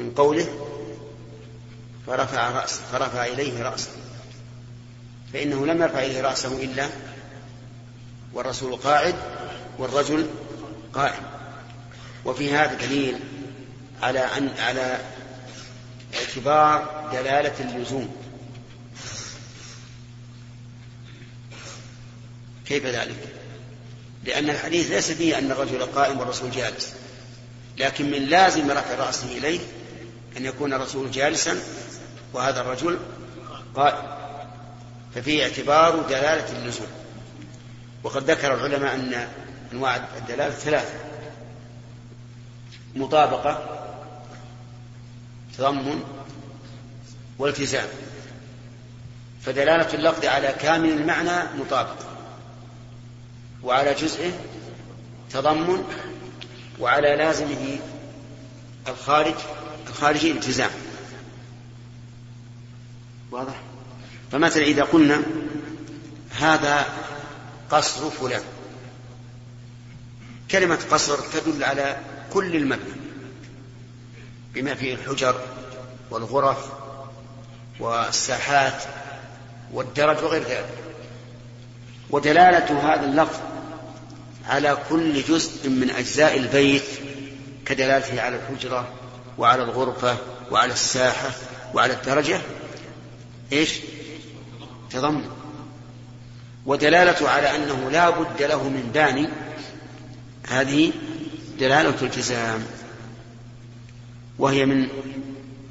[0.00, 0.46] من قوله
[2.06, 3.90] فرفع رأسه فرفع إليه رأسه.
[5.32, 6.86] فإنه لم يرفع إليه رأسه إلا
[8.32, 9.14] والرسول قاعد
[9.78, 10.26] والرجل
[10.94, 11.22] قائم.
[12.24, 13.18] وفي هذا دليل
[14.02, 14.98] على أن على
[16.14, 18.16] اعتبار دلالة اللزوم.
[22.66, 23.28] كيف ذلك؟
[24.24, 26.92] لأن الحديث ليس فيه أن الرجل قائم والرسول جالس.
[27.78, 29.60] لكن من لازم رفع رأسه إليه
[30.36, 31.60] أن يكون الرسول جالسا
[32.32, 32.98] وهذا الرجل
[33.74, 34.02] قائم.
[35.14, 36.86] ففيه اعتبار دلالة اللزوم
[38.02, 39.28] وقد ذكر العلماء أن
[39.72, 40.94] أنواع الدلالة ثلاثة.
[42.94, 43.62] مطابقة
[45.58, 46.02] تضمن
[47.38, 47.88] والتزام.
[49.42, 51.96] فدلالة اللفظ على كامل المعنى مطابق
[53.62, 54.32] وعلى جزئه
[55.30, 55.84] تضمن
[56.80, 57.78] وعلى لازمه
[58.88, 59.34] الخارج
[60.00, 60.70] الخارجي التزام.
[63.30, 63.60] واضح؟
[64.32, 65.22] فمثلا إذا قلنا
[66.30, 66.86] هذا
[67.70, 68.42] قصر فلان
[70.50, 71.96] كلمة قصر تدل على
[72.32, 73.00] كل المبنى
[74.54, 75.40] بما فيه الحجر
[76.10, 76.72] والغرف
[77.80, 78.82] والساحات
[79.72, 80.74] والدرج وغير ذلك.
[82.10, 83.40] ودلالة هذا اللفظ
[84.48, 86.88] على كل جزء من أجزاء البيت
[87.66, 88.99] كدلالته على الحجرة
[89.40, 90.16] وعلى الغرفة
[90.50, 91.30] وعلى الساحة
[91.74, 92.40] وعلى الدرجة
[93.52, 93.74] إيش؟
[94.90, 95.28] تضمن
[96.66, 99.28] ودلالته على أنه لا بد له من باني
[100.48, 100.92] هذه
[101.58, 102.66] دلالة التزام
[104.38, 104.88] وهي من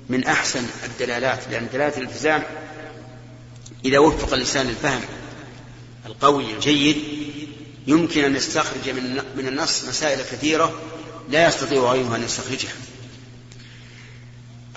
[0.10, 2.44] من أحسن الدلالات لأن دلالة الالتزام
[3.86, 5.02] إذا وفق الإنسان للفهم
[6.06, 6.98] القوي الجيد
[7.88, 10.82] يمكن أن يستخرج من من النص مسائل كثيرة
[11.30, 12.72] لا يستطيع غيره أن يستخرجها.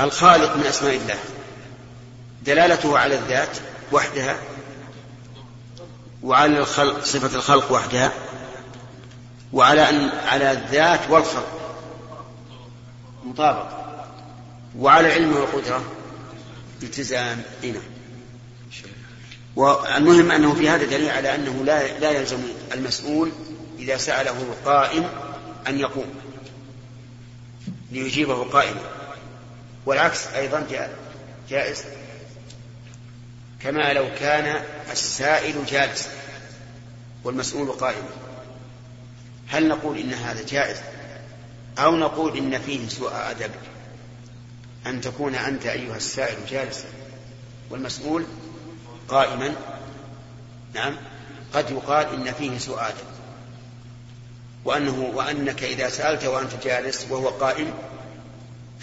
[0.04, 1.18] الخالق من أسماء الله.
[2.42, 3.56] دلالته على الذات
[3.92, 4.36] وحدها
[6.22, 8.12] وعلى الخلق صفة الخلق وحدها
[9.52, 11.78] وعلى أن على الذات والخلق.
[13.24, 13.68] مطابق.
[14.78, 15.84] وعلى العلم والقدرة
[16.82, 17.42] التزام.
[17.64, 17.80] هنا
[19.56, 22.38] والمهم أنه في هذا دليل على أنه لا لا يلزم
[22.74, 23.32] المسؤول
[23.78, 25.08] إذا سأله القائم
[25.68, 26.14] أن يقوم.
[27.92, 28.80] ليجيبه قائما.
[29.86, 30.66] والعكس أيضا
[31.50, 31.84] جائز.
[33.62, 36.10] كما لو كان السائل جالسا
[37.24, 38.08] والمسؤول قائما.
[39.48, 40.76] هل نقول إن هذا جائز؟
[41.78, 43.50] أو نقول إن فيه سوء أدب؟
[44.86, 46.88] أن تكون أنت أيها السائل جالسا
[47.70, 48.24] والمسؤول
[49.08, 49.54] قائما؟
[50.74, 50.96] نعم.
[51.54, 53.12] قد يقال إن فيه سوء أدب.
[54.64, 57.72] وأنه وأنك إذا سألت وأنت جالس وهو قائم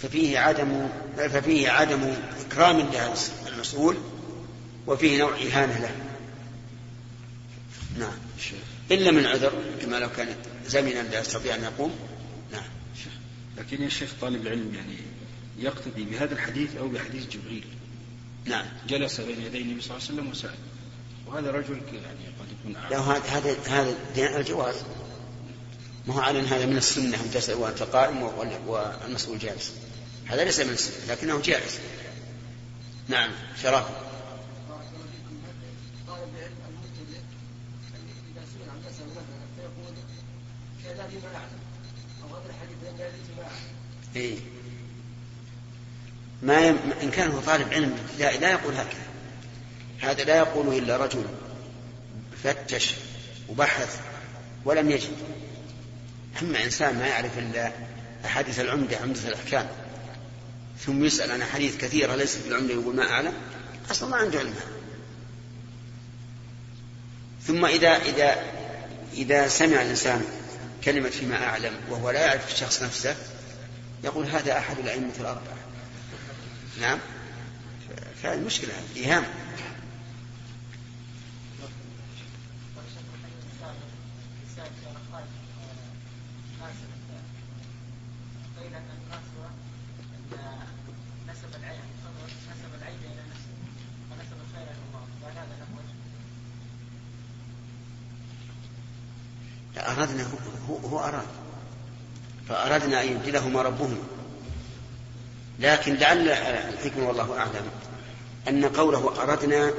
[0.02, 2.14] ففيه عدم ففيه عدم
[2.46, 2.90] إكرام
[3.46, 3.96] المسؤول
[4.86, 5.94] وفيه نوع إهانة له.
[7.98, 8.18] نعم.
[8.90, 10.28] إلا من عذر كما لو كان
[10.66, 11.94] زمنا لا يستطيع أن يقوم.
[12.52, 12.62] نعم.
[13.58, 14.96] لكن يا شيخ طالب العلم يعني
[15.58, 17.64] يقتدي بهذا الحديث أو بحديث جبريل.
[18.44, 18.66] نعم.
[18.88, 20.58] جلس بين يدي النبي صلى الله عليه وسلم وسأل.
[21.26, 24.74] وهذا رجل يعني قد يكون لا هذا هذا هذا الجواز
[26.06, 28.22] ما هو على هذا من السنة أن تسأل وأنت قائم
[28.66, 29.72] والمسؤول جالس.
[30.26, 31.78] هذا ليس من السنة لكنه جائز.
[33.08, 33.30] نعم
[33.62, 33.84] شرف.
[44.16, 44.38] إيه؟
[46.42, 46.78] ما يم...
[47.02, 49.06] إن كان هو طالب علم لا, لا يقول هكذا.
[50.00, 51.24] هذا لا يقوله إلا رجل
[52.42, 52.94] فتش
[53.48, 54.00] وبحث
[54.64, 55.16] ولم يجد.
[56.42, 57.72] أما إنسان ما يعرف إلا
[58.24, 59.68] أحاديث العمدة عمدة الأحكام.
[60.86, 63.32] ثم يسأل عن أحاديث كثيرة ليست العمدة يقول ما أعلم
[63.90, 64.66] أصلا ما عنده علمها.
[67.46, 68.42] ثم إذا إذا
[69.12, 70.24] إذا سمع الإنسان
[70.84, 73.16] كلمة فيما أعلم وهو لا يعرف الشخص نفسه
[74.04, 75.56] يقول هذا أحد الأئمة الأربعة.
[76.80, 76.98] نعم؟
[78.22, 79.24] فهذه مشكلة إيهام
[100.00, 100.26] أردنا
[100.68, 101.26] هو, هو أراد
[102.70, 104.02] فأردنا أن يبدلهما ربهما
[105.58, 107.70] لكن لعل الحكمة والله أعلم
[108.48, 109.72] أن قوله أردنا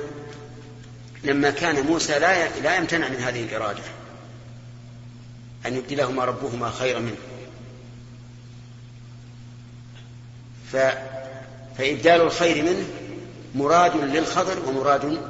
[1.24, 3.84] لما كان موسى لا لا يمتنع من هذه الإرادة
[5.66, 7.18] أن يبدلهما ربهما خيرا منه.
[10.72, 10.76] ف
[11.78, 12.86] فإبدال الخير منه
[13.56, 15.22] مراد للخضر ومراد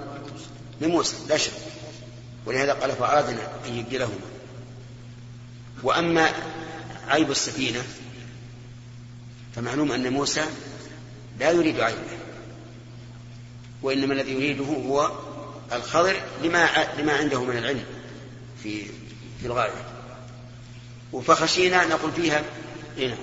[0.82, 1.54] لموسى لا شك.
[2.46, 4.20] ولهذا قال فأردنا أن يبدلهما.
[5.84, 6.30] وأما
[7.08, 7.84] عيب السفينة.
[9.56, 10.46] فمعلوم أن موسى
[11.40, 12.18] لا يريد عيبه.
[13.82, 15.12] وإنما الذي يريده هو
[15.74, 17.86] الخضر لما لما عنده من العلم
[18.64, 18.86] في
[19.42, 19.86] في الغاية.
[21.26, 22.44] فخشينا نقول فيها
[22.98, 23.18] هنا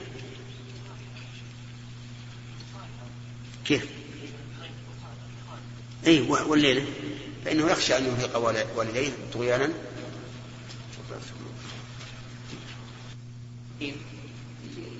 [3.64, 3.86] كيف؟
[6.06, 6.86] اي والليلة.
[7.44, 9.68] فإنه يخشى أن يرهق والديه طغيانا.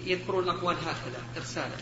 [0.06, 1.76] يذكرون الأقوال هكذا إرسالا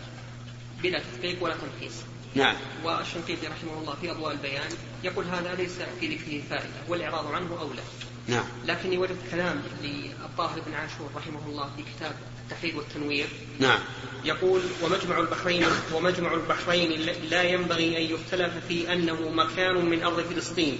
[0.82, 1.94] بلا تحقيق ولا تلخيص
[2.34, 2.56] نعم.
[2.84, 4.68] والشنقيطي رحمه الله في أضواء البيان
[5.04, 7.82] يقول هذا ليس في ذكره فائدة والإعراض عنه أولى.
[8.28, 8.44] نعم.
[8.66, 12.12] لكني وجدت كلام للطاهر بن عاشور رحمه الله في كتاب
[12.44, 13.26] التحرير والتنوير.
[13.58, 13.78] نعم.
[14.24, 20.78] يقول ومجمع البحرين ومجمع البحرين لا ينبغي أن يختلف في أنه مكان من أرض فلسطين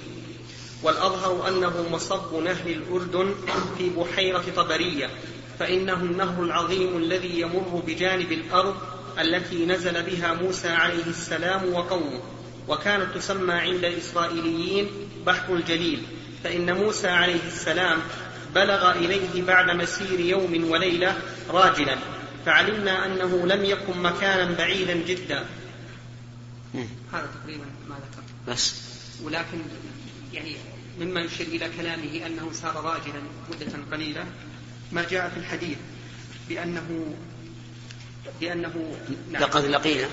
[0.82, 3.34] والأظهر أنه مصب نهر الأردن
[3.78, 5.10] في بحيرة طبرية
[5.58, 8.76] فإنه النهر العظيم الذي يمر بجانب الأرض
[9.18, 12.20] التي نزل بها موسى عليه السلام وقومه
[12.68, 14.88] وكانت تسمى عند الإسرائيليين
[15.26, 16.02] بحر الجليل.
[16.44, 17.98] فإن موسى عليه السلام
[18.54, 21.16] بلغ إليه بعد مسير يوم وليلة
[21.50, 21.96] راجلا.
[22.46, 25.44] فعلمنا أنه لم يكن مكانا بعيدا جدا.
[27.12, 28.74] هذا تقريبا ما ذكر بس.
[29.22, 29.58] ولكن
[30.32, 30.56] يعني
[31.00, 34.24] مما يشير إلى كلامه أنه سار راجلا مدة قليلة
[34.92, 35.78] ما جاء في الحديث
[36.48, 37.14] بأنه
[38.40, 38.96] بأنه
[39.30, 39.42] نعم.
[39.42, 40.08] لقد لقينا.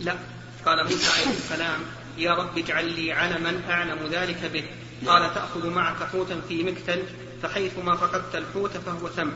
[0.00, 0.14] لا
[0.66, 1.80] قال موسى عليه السلام
[2.18, 4.64] يا رب اجعل لي علما أعلم ذلك به.
[5.06, 7.02] قال تأخذ معك حوتا في مكتل
[7.42, 9.30] فحيثما فقدت الحوت فهو ثم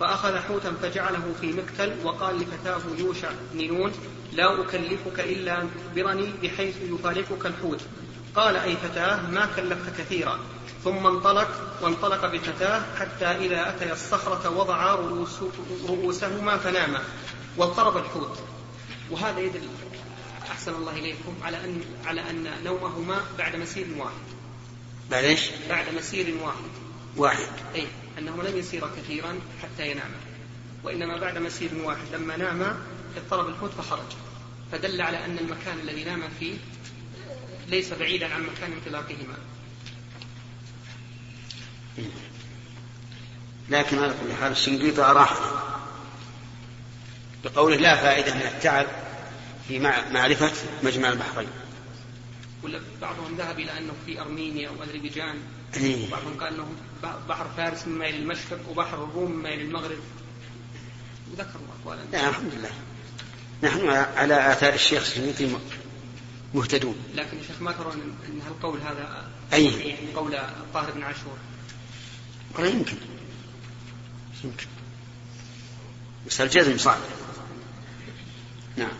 [0.00, 3.92] فأخذ حوتا فجعله في مكتل وقال لفتاه يوشع بن نون
[4.32, 7.80] لا أكلفك إلا أن تخبرني بحيث يفارقك الحوت.
[8.34, 10.38] قال أي فتاه ما كلفت كثيرا.
[10.84, 11.48] ثم انطلق
[11.82, 15.38] وانطلق بفتاه حتى إذا أتيا الصخرة وضعا رؤوس
[15.88, 17.02] رؤوسهما فناما
[17.56, 18.38] واضطرب الحوت
[19.10, 19.68] وهذا يدل
[20.50, 24.26] أحسن الله إليكم على أن على أن نومهما بعد مسير واحد.
[25.10, 26.70] بعد إيش؟ بعد مسير واحد.
[27.16, 27.48] واحد.
[27.74, 27.86] أي
[28.18, 30.16] أنه لم يسير كثيرا حتى يناما.
[30.84, 32.76] وإنما بعد مسير واحد لما ناما
[33.16, 34.12] اضطرب الحوت فخرج.
[34.72, 36.54] فدل على أن المكان الذي نام فيه
[37.68, 39.38] ليس بعيدا عن مكان انطلاقهما.
[43.70, 45.62] لكن على كل حال الشنقيطي أراحنا
[47.44, 48.86] بقوله لا فائدة من التعب
[49.68, 49.78] في
[50.12, 51.48] معرفة مجمع البحرين.
[52.62, 55.36] ولا بعضهم ذهب إلى أنه في أرمينيا وأذربيجان
[55.76, 56.06] إيه.
[56.06, 56.66] وبعضهم قال أنه
[57.28, 59.98] بحر فارس مما إلى المشرق وبحر الروم مما إلى المغرب.
[61.32, 62.00] وذكروا أقوالا.
[62.12, 62.70] لا الحمد لله.
[63.62, 65.56] نحن على آثار الشيخ الشنقيطي
[66.54, 66.96] مهتدون.
[67.14, 67.92] لكن يا شيخ ما ترون
[68.28, 69.64] أن القول هذا أي.
[69.64, 71.38] يعني قول الطاهر بن عاشور.
[72.54, 72.96] والله يمكن.
[74.44, 74.66] يمكن.
[76.26, 77.00] بس الجزم صعب
[78.76, 78.92] نعم.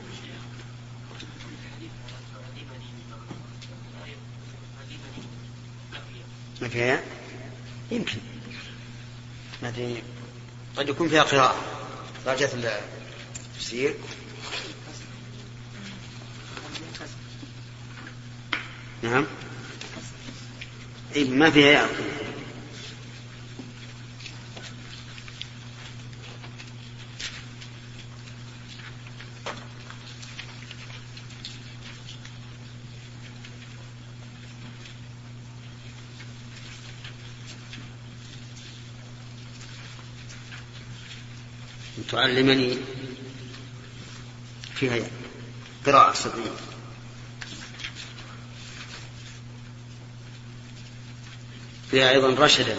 [6.62, 7.02] ما فيها
[7.90, 8.18] يمكن.
[9.62, 10.02] ما أدري
[10.76, 11.64] قد يكون فيها قراءة.
[12.26, 12.50] درجة
[13.54, 13.94] التفسير.
[19.02, 19.26] نعم.
[21.16, 22.27] إيه ما فيها يعقل
[42.08, 42.78] تعلمني
[44.74, 45.06] فيها
[45.86, 46.52] قراءة سبعين.
[51.90, 52.76] فيها أيضا رشدا.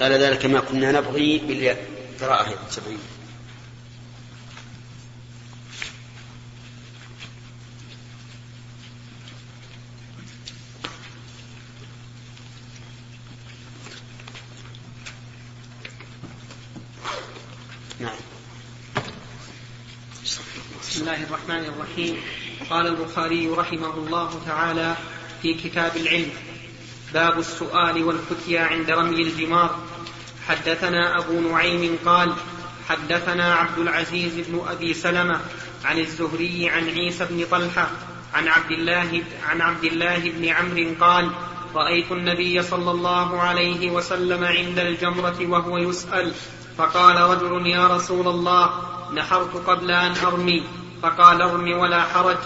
[0.00, 1.88] قال ذلك ما كنا نبغي بالياء
[2.20, 2.98] قراءة أيضا سبعين
[18.00, 18.16] نعم
[20.82, 22.16] بسم الله الرحمن الرحيم.
[22.70, 24.96] قال البخاري رحمه الله تعالى
[25.42, 26.30] في كتاب العلم
[27.14, 29.78] باب السؤال والفتيا عند رمي الجمار.
[30.48, 32.32] حدثنا أبو نعيم قال
[32.88, 35.40] حدثنا عبد العزيز بن أبي سلمة
[35.84, 37.88] عن الزهري عن عيسى بن طلحة
[38.34, 41.30] عن عبد الله عن عبد الله بن عمرو قال
[41.74, 46.32] رأيت النبي صلى الله عليه وسلم عند الجمرة وهو يسأل
[46.78, 48.70] فقال رجل يا رسول الله
[49.14, 50.83] نحرت قبل أن أرمي.
[51.04, 52.36] فقال ارم ولا حرج.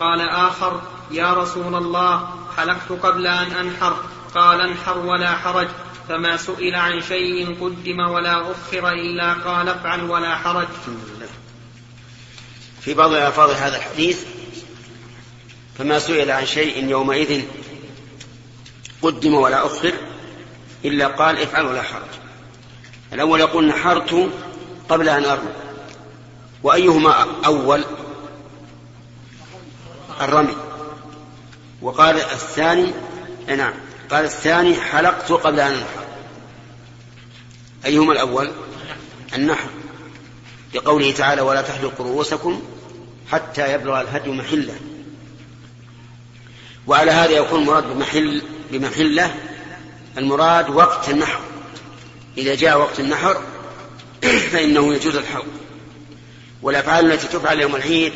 [0.00, 3.96] قال آخر يا رسول الله حلقت قبل أن أنحر.
[4.34, 5.68] قال انحر ولا حرج.
[6.08, 10.66] فما سئل عن شيء قدم ولا أخر إلا قال افعل ولا حرج.
[12.80, 14.24] في بعض ألفاظ هذا الحديث
[15.78, 17.42] فما سئل عن شيء يومئذ
[19.02, 19.92] قدم ولا أخر
[20.84, 22.12] إلا قال افعل ولا حرج.
[23.12, 24.30] الأول يقول نحرت
[24.88, 25.50] قبل أن أرمي.
[26.62, 27.84] وأيهما أول؟
[30.20, 30.56] الرمي.
[31.82, 32.92] وقال الثاني
[33.48, 33.72] نعم
[34.10, 36.04] قال الثاني حلقت قبل أن أنحر.
[37.84, 38.50] أيهما الأول؟
[39.34, 39.68] النحر.
[40.74, 42.62] لقوله تعالى ولا تحلقوا رؤوسكم
[43.30, 44.74] حتى يبلغ الهدي محلة.
[46.86, 48.42] وعلى هذا يكون المراد بمحل
[48.72, 49.34] بمحلة
[50.18, 51.40] المراد وقت النحر.
[52.38, 53.42] إذا جاء وقت النحر
[54.52, 55.46] فإنه يجوز الحلق.
[56.62, 58.12] والأفعال التي تفعل يوم العيد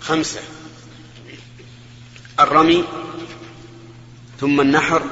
[0.00, 0.40] خمسة.
[2.42, 2.84] الرمي
[4.40, 5.02] ثم النحر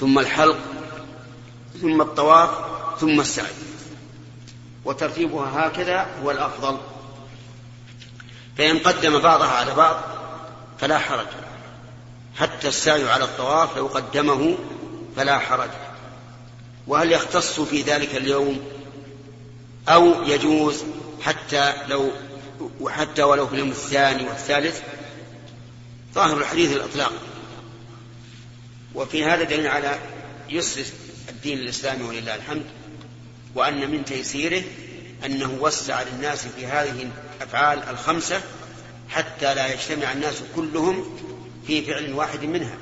[0.00, 0.58] ثم الحلق
[1.80, 2.50] ثم الطواف
[3.00, 3.52] ثم السعي.
[4.84, 6.78] وترتيبها هكذا هو الأفضل.
[8.58, 10.00] فإن قدم بعضها على بعض
[10.78, 11.26] فلا حرج.
[12.36, 14.58] حتى السعي على الطواف لو قدمه
[15.16, 15.70] فلا حرج.
[16.86, 18.60] وهل يختص في ذلك اليوم؟
[19.88, 20.84] أو يجوز
[21.22, 22.10] حتى لو
[22.80, 24.80] وحتى ولو في اليوم الثاني والثالث؟
[26.14, 27.12] ظاهر الحديث الإطلاق.
[28.94, 29.98] وفي هذا دليل على
[30.48, 30.84] يسر
[31.28, 32.64] الدين الإسلامي ولله الحمد
[33.54, 34.62] وأن من تيسيره
[35.24, 38.40] أنه وسع للناس في هذه الأفعال الخمسة
[39.08, 41.18] حتى لا يجتمع الناس كلهم
[41.66, 42.76] في فعل واحد منها.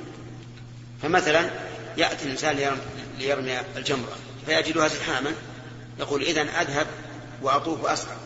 [1.02, 1.50] فمثلا
[1.96, 2.78] يأتي الإنسان
[3.18, 4.16] ليرمي الجمرة
[4.46, 5.32] فيجدها زحاما
[5.98, 6.86] يقول إذا أذهب
[7.42, 8.16] وأطوف وأسعى.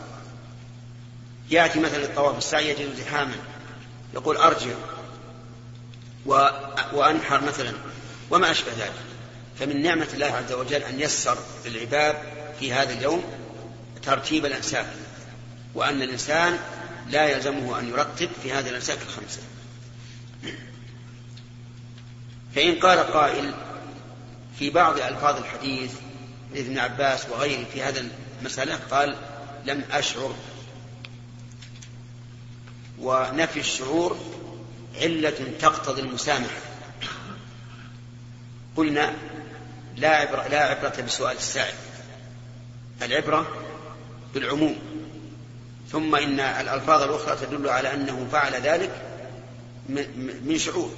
[1.49, 3.35] يأتي مثلا الطواف السعي يجد زحاما
[4.13, 4.75] يقول أرجع.
[6.93, 7.73] وأنحر مثلا.
[8.31, 8.93] وما أشبه ذلك.
[9.59, 12.15] فمن نعمة الله عز وجل أن يسر للعباد
[12.59, 13.23] في هذا اليوم
[14.03, 14.87] ترتيب الأنساك
[15.73, 16.59] وأن الإنسان
[17.09, 19.41] لا يلزمه أن يرتب في هذه الأنساك الخمسة.
[22.55, 23.53] فإن قال قائل
[24.59, 25.91] في بعض ألفاظ الحديث
[26.55, 28.05] ابن عباس وغيره في هذا
[28.41, 29.15] المسألة قال
[29.65, 30.35] لم أشعر.
[32.99, 34.17] ونفي الشعور
[35.01, 36.59] علة تقتضي المسامحة.
[38.75, 39.13] قلنا
[39.97, 41.73] لا عبرة, لا عبرة بسؤال السائل.
[43.01, 43.47] العبرة
[44.33, 44.79] بالعموم.
[45.91, 48.91] ثم إن الألفاظ الأخرى تدل على أنه فعل ذلك
[50.43, 50.91] من شعور.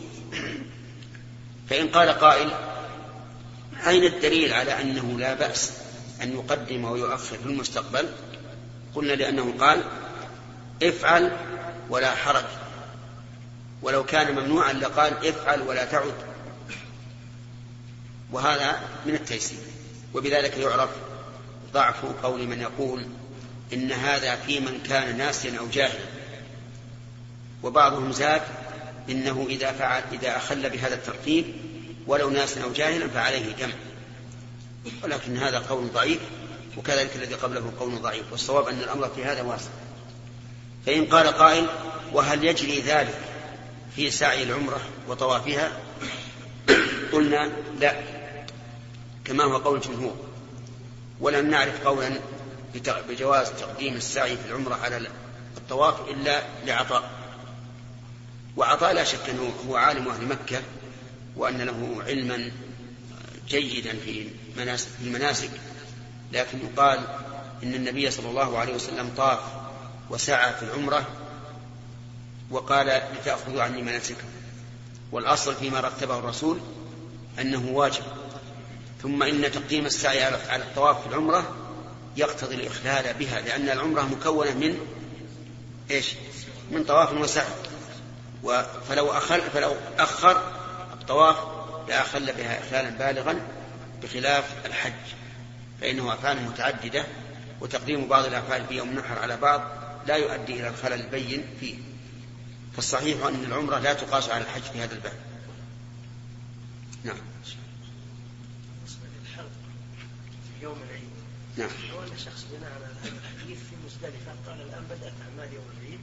[1.70, 2.52] فإن قال قائل
[3.88, 5.72] أين الدليل على أنه لا بأس
[6.22, 8.10] أن يقدم ويؤخر في المستقبل؟
[8.96, 9.84] قلنا لأنه قال
[10.84, 11.38] افعل
[11.90, 12.46] ولا حرج.
[13.82, 16.14] ولو كان ممنوعا لقال افعل ولا تعد.
[18.32, 19.60] وهذا من التيسير.
[20.14, 20.90] وبذلك يعرف
[21.74, 23.06] ضعف قول من يقول
[23.74, 26.06] إن هذا في من كان ناسيا أو جاهلا.
[27.64, 28.42] وبعضهم زاد
[29.10, 31.46] إنه إذا فعل إذا أخل بهذا الترتيب
[32.08, 33.72] ولو ناسا أو جاهلا فعليه دم
[35.04, 36.20] ولكن هذا قول ضعيف
[36.78, 38.32] وكذلك الذي قبله قول ضعيف.
[38.32, 39.70] والصواب أن الأمر في هذا واسع.
[40.86, 41.68] فإن قال قائل
[42.14, 43.20] وهل يجري ذلك
[43.98, 45.72] في سعي العمرة وطوافها؟
[47.12, 47.96] قلنا لا
[49.26, 50.16] كما هو قول الجمهور.
[51.20, 52.20] ولم نعرف قولا
[53.10, 55.08] بجواز تقديم السعي في العمرة على
[55.58, 57.12] الطواف إلا لعطاء.
[58.58, 60.62] وعطاء لا شك أنه هو عالم أهل مكة
[61.36, 62.52] وأن له علما
[63.48, 64.28] جيدا في
[65.02, 65.52] المناسك.
[66.34, 67.00] لكن يقال
[67.64, 69.40] إن النبي صلى الله عليه وسلم طاف
[70.10, 71.08] وسعى في العمرة
[72.52, 74.28] وقال لتأخذوا عني مناسككم.
[75.12, 76.60] والأصل فيما رتبه الرسول
[77.40, 78.04] أنه واجب.
[79.02, 81.56] ثم إن تقديم السعي على الطواف في العمرة
[82.18, 84.80] يقتضي الإخلال بها لأن العمرة مكونة من
[85.92, 86.14] إيش؟
[86.72, 87.46] من طواف وسعي.
[88.90, 90.42] فلو أخل فلو أخر
[90.94, 91.38] الطواف
[91.88, 93.42] لأخل بها إخلالا بالغا
[94.04, 94.94] بخلاف الحج
[95.82, 97.06] فإنه أفعال متعددة
[97.62, 99.62] وتقديم بعض الأفعال في يوم النحر على بعض
[100.08, 101.76] لا يؤدي إلى الخلل البين فيه.
[102.78, 105.14] فالصحيح أن العمرة لا تقاس على الحج في هذا الباب.
[107.04, 107.18] نعم.
[110.62, 111.10] يوم العيد.
[111.58, 111.70] نعم.
[112.12, 116.00] أن شخص بناء على هذا الحديث في مزدلفة قال الآن بدأت أعمال يوم العيد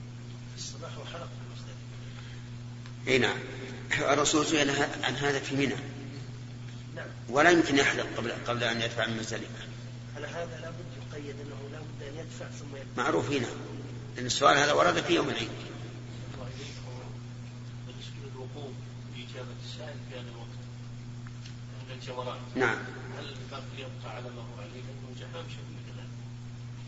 [0.54, 3.38] في الصباح وحلق في مزدلفة إي نعم.
[4.12, 4.70] الرسول سئل
[5.02, 5.76] عن هذا في منى.
[6.96, 7.06] نعم.
[7.28, 9.66] ولا يمكن يحلق قبل قبل أن يدفع من مزدلفة.
[10.16, 13.02] على هذا لابد يقيد أنه لابد أن يدفع ثم يدفع.
[13.02, 13.48] معروف هنا
[14.16, 15.50] لأن السؤال هذا ورد في يوم العيد
[17.86, 18.72] بالنسبة للوقوف
[19.14, 20.58] بإجابة السائل في هذا الوقت
[22.08, 22.78] عند الجمرات نعم.
[23.18, 25.74] هل الباقي يبقى على ما هو عليه لأنه زحام شديد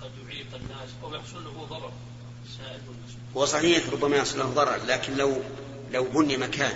[0.01, 1.93] قد يعيق الناس أو يحصل له ضرر
[2.47, 5.43] السائل والمسؤول هو صحيح ربما يحصل له ضرر لكن لو
[5.93, 6.75] لو بني مكان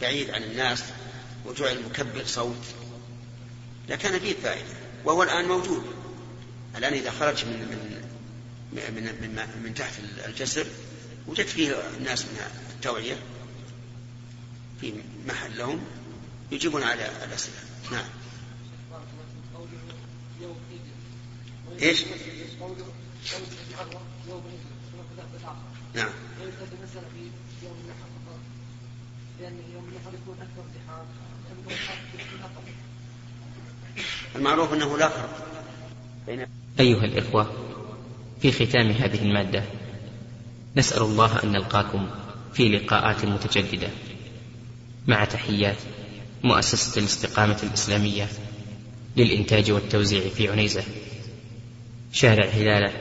[0.00, 0.84] بعيد عن الناس
[1.46, 2.64] وجعل مكبر صوت
[3.88, 4.74] لكان فيه فائدة
[5.04, 5.84] وهو الآن موجود.
[6.76, 7.58] الآن إذا خرج من
[8.72, 9.92] من من من, من تحت
[10.26, 10.66] الجسر
[11.26, 12.38] وجد فيه الناس من
[12.76, 13.16] التوعية
[14.80, 14.94] في
[15.26, 15.80] محل لهم
[16.52, 17.56] يجيبون على الأسئلة.
[17.92, 18.04] نعم.
[21.82, 22.04] إيش؟
[25.94, 26.10] نعم.
[34.36, 35.46] المعروف أنه لا فرق
[36.26, 36.46] بين
[36.80, 37.52] أيها الإخوة
[38.40, 39.64] في ختام هذه المادة
[40.76, 42.10] نسأل الله أن نلقاكم
[42.54, 43.88] في لقاءات متجددة.
[45.06, 45.76] مع تحيات.
[46.44, 48.28] مؤسسة الاستقامة الإسلامية
[49.16, 50.82] للإنتاج والتوزيع في عنيزة.
[52.12, 52.92] شارع هلالة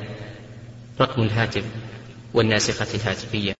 [1.01, 1.63] رقم الهاتف
[2.33, 3.55] والناسخة الهاتفية.